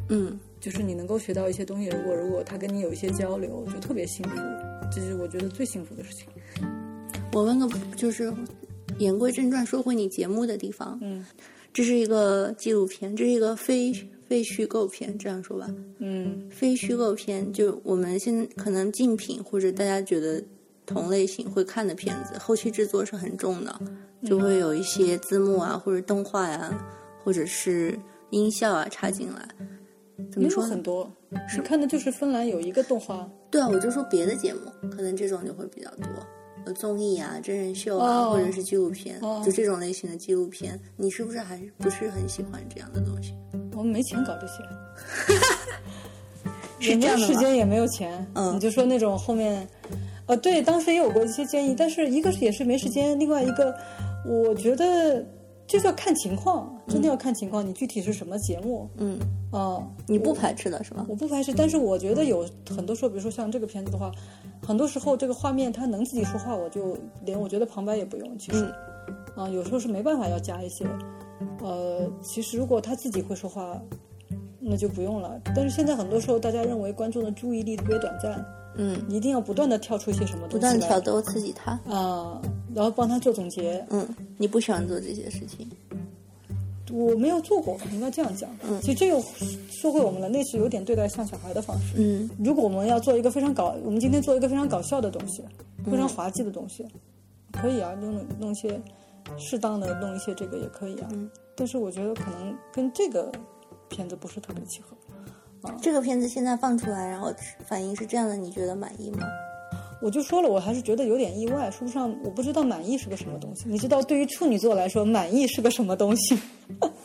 [0.09, 1.89] 嗯，就是你能够学到一些东西。
[1.89, 4.35] 如果如果他跟你有一些交流，就特别幸福，
[4.91, 6.27] 这是我觉得最幸福的事情。
[7.33, 8.33] 我问个就是。
[8.99, 10.99] 言归正传，说回你节目的地方。
[11.01, 11.25] 嗯，
[11.73, 13.91] 这是一个纪录片，这是一个非
[14.27, 15.67] 非虚构片，这样说吧。
[15.97, 20.43] 嗯，非虚构片，就我们现可能竞品或者大家觉得
[20.85, 23.79] 同类型会看的片子，后期制作是很重的，
[24.25, 26.73] 就会有一些字幕啊，或者动画呀，
[27.23, 27.97] 或者是
[28.31, 29.47] 音效啊插进来。
[30.31, 30.63] 怎么说？
[30.63, 31.11] 很多，
[31.49, 33.27] 是看的就是芬兰有一个动画。
[33.49, 36.73] 对啊，我就说别的节目，可能这种就会比较多。
[36.73, 43.33] 综艺啊，真人秀啊，或者是纪录片，就这种类型的纪录片，你是不是还不是很喜欢这样的东西？
[43.73, 44.53] 我们没钱搞这些，
[46.79, 48.25] 是这样的时间也没有钱。
[48.35, 49.67] 嗯，你就说那种后面，
[50.27, 53.75] 呃，对，当时也有过一些建议，但是一个是也是没时间，另外一个，
[54.25, 55.25] 我觉得。
[55.65, 57.65] 就是要看情况，真的要看情况。
[57.65, 58.87] 你具体是什么节目？
[58.97, 59.17] 嗯，
[59.49, 61.05] 哦，你不排斥的是吗？
[61.07, 64.11] 我不排斥，但是我觉得有很多时候，比如说像这个片子的话，
[64.61, 68.37] 很多时候这个画面它能自己说话，我就连我觉得旁白也不用。
[68.37, 68.65] 其实，
[69.37, 70.85] 啊，有时候是没办法要加一些。
[71.61, 73.81] 呃，其实如果他自己会说话，
[74.59, 75.39] 那就不用了。
[75.55, 78.45] 但是现在很多时候，大家认为观众的注意力特别短暂。
[78.75, 82.41] 嗯，一定要不断的跳出一些什么东西，不断挑逗刺激他啊，
[82.73, 83.85] 然后帮他做总结。
[83.89, 84.07] 嗯，
[84.37, 85.69] 你不喜欢做这些事情，
[86.91, 88.49] 我没有做过，应该这样讲。
[88.67, 89.21] 嗯，其实这又
[89.69, 91.95] 说回我们了，那是有点对待像小孩的方式。
[91.97, 95.43] 嗯，如果我们要做一个非常搞，我们今天做一个非常搞笑的东西，
[95.85, 96.85] 非常滑稽的东西，
[97.51, 98.81] 可以啊，弄弄一些
[99.37, 101.09] 适当的弄一些这个也可以啊。
[101.11, 101.29] 嗯。
[101.55, 103.31] 但是我觉得可能跟这个
[103.87, 104.97] 片子不是特别契合。
[105.63, 107.33] 啊，这个片子现在放出来，然后
[107.65, 109.25] 反应是这样的，你觉得满意吗？
[110.01, 111.71] 我就说了，我还是觉得有点意外。
[111.71, 113.63] 说不上，我不知道满意是个什么东西。
[113.67, 116.37] 你知道，对于处女座来说，满意是个什么东西？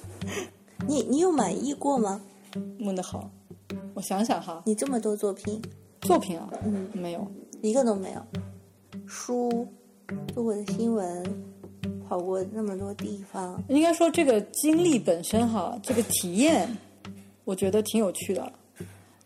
[0.89, 2.21] 你你有满意过吗？
[2.81, 3.31] 问的好，
[3.95, 4.63] 我想想哈。
[4.67, 5.63] 你这么多作品，
[6.01, 7.25] 作品啊，嗯，没有
[7.63, 8.21] 一个都没有。
[9.07, 9.69] 书，
[10.35, 11.25] 做过的新闻，
[12.09, 13.63] 跑过那么多地方。
[13.69, 16.69] 应该说，这个经历本身哈，这个体验，
[17.49, 18.53] 我觉得挺有趣的。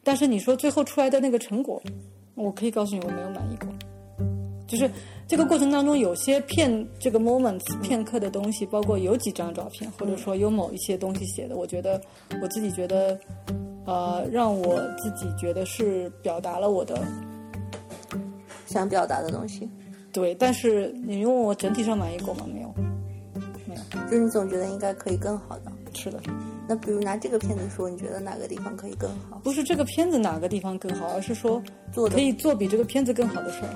[0.04, 1.82] 但是你说最后出来的那个成果。
[2.34, 3.68] 我可以告诉你，我没有满意过。
[4.66, 4.90] 就是
[5.28, 12.00] 这个过程当中，有些片这个 moments 片刻的东西，包括有几张照片，或者说有某一些东西写的，我觉得
[12.40, 13.18] 我自己觉得，
[13.84, 16.98] 呃，让我自己觉得是表达了我的
[18.66, 19.68] 想表达的东西。
[20.10, 22.46] 对，但是你问我整体上满意过吗？
[22.50, 22.74] 没有，
[23.66, 24.06] 没有。
[24.08, 25.70] 就是你总觉得应该可以更好的。
[25.92, 26.18] 是的。
[26.68, 29.40] 那比如拿这个片子说，你觉得哪个地方可以更好？
[29.42, 33.74] 不是这个片子哪个地方更好，而是说做可以做比这个片子更好的事儿。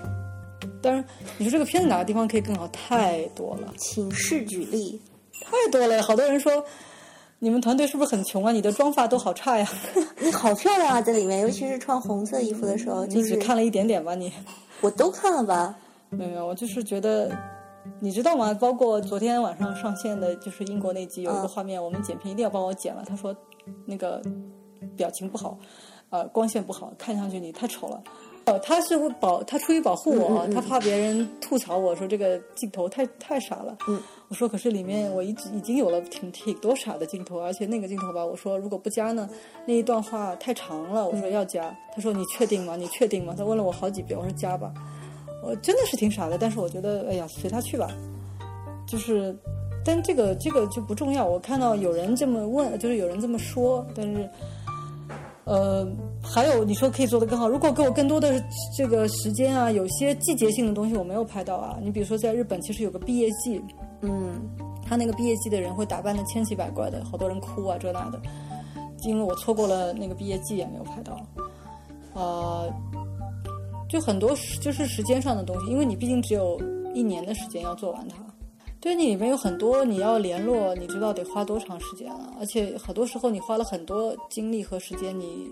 [0.81, 1.05] 当然，
[1.37, 3.75] 你说这个片子哪个地方可以更好，太多了。
[3.77, 5.01] 请示举例。
[5.43, 6.65] 太多了，好多人说
[7.41, 8.53] 你们团队是不是很穷啊？
[8.53, 9.69] 你的妆发都好差呀。
[10.21, 13.05] 你好漂亮啊，在里面，尤其是穿红色衣服的时候。
[13.07, 14.15] 你只看了一点点吧？
[14.15, 14.33] 你
[14.81, 15.77] 我都看了吧？
[16.09, 17.37] 没有没有，我就是觉得。
[18.01, 18.53] 你知道吗？
[18.55, 23.03] 包括昨天晚上上线的，就是英国那集有一个画面，我们剪片一定要帮我剪了。
[23.07, 23.35] 他说，
[23.85, 24.23] 那个
[24.97, 25.59] 表情不好，
[26.11, 28.03] 呃，光线不好，看上去你太丑了。
[28.45, 33.77] 呃，他是保，他出于保护我，他怕别人吐槽我说这个镜头太太傻了。
[33.89, 39.29] 嗯，我说可是里面我一直已经有了挺挺多傻的镜头，而且那个镜头吧，我说如果不加呢，
[39.67, 41.09] 那一段话太长了。
[41.09, 42.77] 我说要加，他说你确定吗？
[42.77, 43.35] 你确定吗？
[43.37, 44.73] 他问了我好几遍，我说加吧。
[45.47, 47.89] 我真的是挺傻的，但是我觉得，哎呀，随他去吧。
[48.85, 49.37] 就是，
[49.85, 51.25] 但这个这个就不重要。
[51.25, 54.29] 我看到有人这么问，就是有人这么说，但是，
[55.45, 55.87] 呃，
[56.21, 57.49] 还有你说可以做得更好。
[57.49, 58.43] 如果给我更多的
[58.77, 61.79] 这个时间啊，有些季节性的东西我没有拍到啊。
[61.81, 63.63] 你比如说在日本，其实有个毕业季，
[64.01, 64.41] 嗯，
[64.85, 68.21] 他那个毕业季的人会打扮的千奇百怪的，好多人哭啊这那的。
[69.03, 71.21] 因为我错过了那个毕业季，也没有拍到，
[72.15, 72.73] 呃。
[73.89, 76.61] 就很多就是时间上的东西，因为你毕竟只有
[76.93, 78.17] 一年的时间要做完它，
[78.81, 85.49] 对你里面有很多你要联络，你知道得花多长时间了，而且很多时候你花了很多精力和时间，你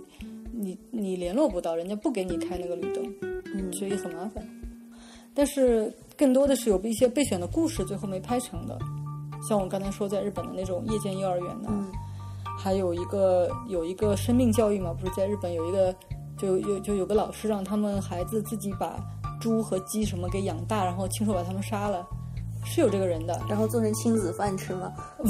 [0.53, 3.15] 你你联络不到，人家不给你开那个绿灯，
[3.55, 4.45] 嗯，所以很麻烦。
[5.33, 8.79] 但是更多的是有一些备选的故事最后没拍成的，
[9.49, 11.69] 像我刚才说在日本的那种夜间幼儿园的，
[12.59, 15.95] 还有一个有一个生命教育嘛，不是在日本有一个。
[16.37, 18.97] 就有就有个老师让他们孩子自己把
[19.41, 22.07] 猪和鸡什么给养大，然后亲手把他们杀了，
[22.65, 23.41] 是有这个人的。
[23.49, 24.93] 然后做成亲子饭吃吗？
[25.19, 25.25] 不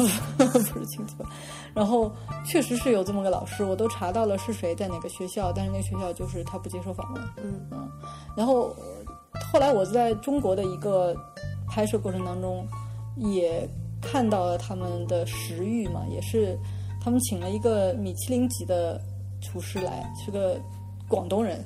[0.46, 1.26] 不是亲子饭。
[1.74, 2.10] 然后
[2.46, 7.22] 确实是有这么个老师，我都查到了是谁在哪个学校，但是那个学校就是他不接受访问。
[7.42, 7.88] 嗯嗯。
[8.36, 8.74] 然后
[9.52, 11.16] 后来我在中国的一个
[11.68, 12.64] 拍摄过程当中，
[13.16, 13.68] 也
[14.00, 16.56] 看到了他们的食欲嘛，也是
[17.02, 19.00] 他们请了一个米其林级的
[19.40, 20.60] 厨师来，是个。
[21.14, 21.64] 广东人，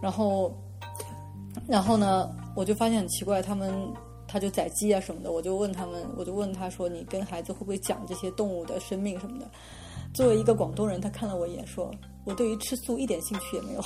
[0.00, 0.50] 然后，
[1.68, 3.70] 然后呢，我就发现很奇怪，他们
[4.26, 9.46] 他就宰鸡啊什么的，我就问他们，我就问他说：“你跟孩子会不会讲这些动物的生命什么的？”
[10.14, 11.90] 作为一个广东人，他看了我一眼，说
[12.24, 13.84] ：“我对于吃素一点兴趣也没有。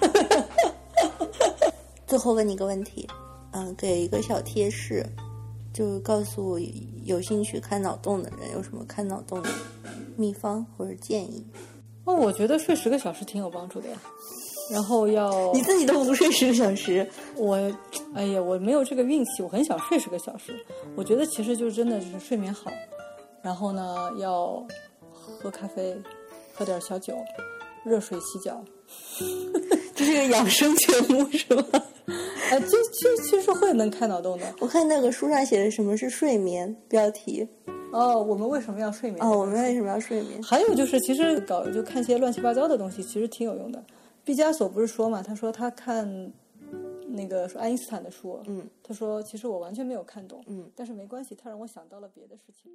[2.06, 3.08] ”最后问你一个问题，
[3.50, 5.04] 嗯，给一个小贴士，
[5.74, 6.58] 就告诉
[7.04, 9.50] 有兴趣看脑洞的人有什么看脑洞的
[10.16, 11.44] 秘方或者建议。
[12.08, 13.96] 哦，我觉得睡十个小时挺有帮助的呀。
[14.72, 17.06] 然后要 你自己都不睡十个小时，
[17.36, 17.56] 我，
[18.14, 19.42] 哎呀，我没有这个运气。
[19.42, 20.54] 我很想睡十个小时。
[20.96, 22.70] 我觉得其实就真的就是睡眠好，
[23.42, 24.66] 然后呢要
[25.12, 25.94] 喝咖啡，
[26.54, 27.14] 喝点小酒，
[27.84, 28.62] 热水洗脚。
[29.94, 31.78] 这是个养生节目是吧？
[32.50, 34.54] 啊， 其其其实会能开脑洞的。
[34.60, 37.46] 我看那个书上写的什么是睡眠标题。
[37.90, 39.24] 哦，我们为什么要睡眠？
[39.24, 40.42] 哦，我们为什么要睡眠？
[40.42, 43.82] 还有就是，其实搞就看些乱七八糟的东西，其实挺有用的。
[44.24, 45.22] 毕加索不是说嘛？
[45.22, 46.30] 他说他看
[47.06, 52.70] 那个说爱因斯坦的书，嗯，他说其实我完全没有看懂，嗯，但是没关系，他让我想到了别的事情。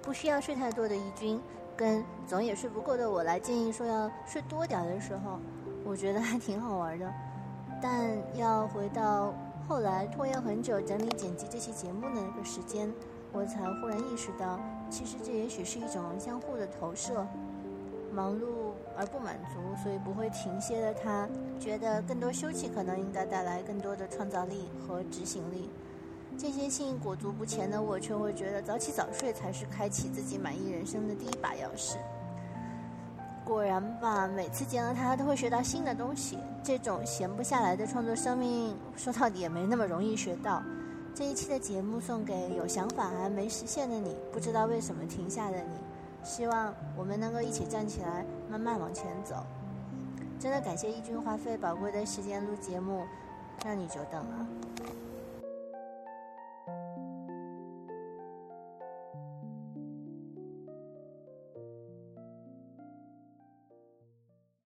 [0.00, 1.40] 不需要睡太多的义军，
[1.76, 5.40] 跟总也睡不够的我来建议说要睡多点的时候，
[5.84, 7.12] 我觉得还挺好玩的。
[7.82, 9.34] 但要回到。
[9.66, 12.92] 后来拖延很久整理剪辑这期节目的那个时间，
[13.32, 14.60] 我才忽然意识到，
[14.90, 17.26] 其实这也许是一种相互的投射。
[18.12, 25.70] 忙碌而不满足，所以不会停歇的他，觉得更多休息可能应该带来更多的创造力和执行力。
[26.36, 31.96] 间歇性裹足不前的我，却会觉得早起早睡才是开启自己满意人生的第一把钥匙。
[33.44, 36.38] 果然吧，每次见到他都会学到新的东西。
[36.62, 40.62] 这种闲不下来的创作生命，说到底也没那么容易学到。
[41.14, 45.76] 这一期的节目送给有想法还没实现的你，不知道为什么停下的你。
[46.24, 49.36] 希望我们能够一起站起来，慢慢往前走。
[50.40, 53.04] 真的感谢一军花费宝贵的时间录节目，
[53.64, 54.46] 让你久等了。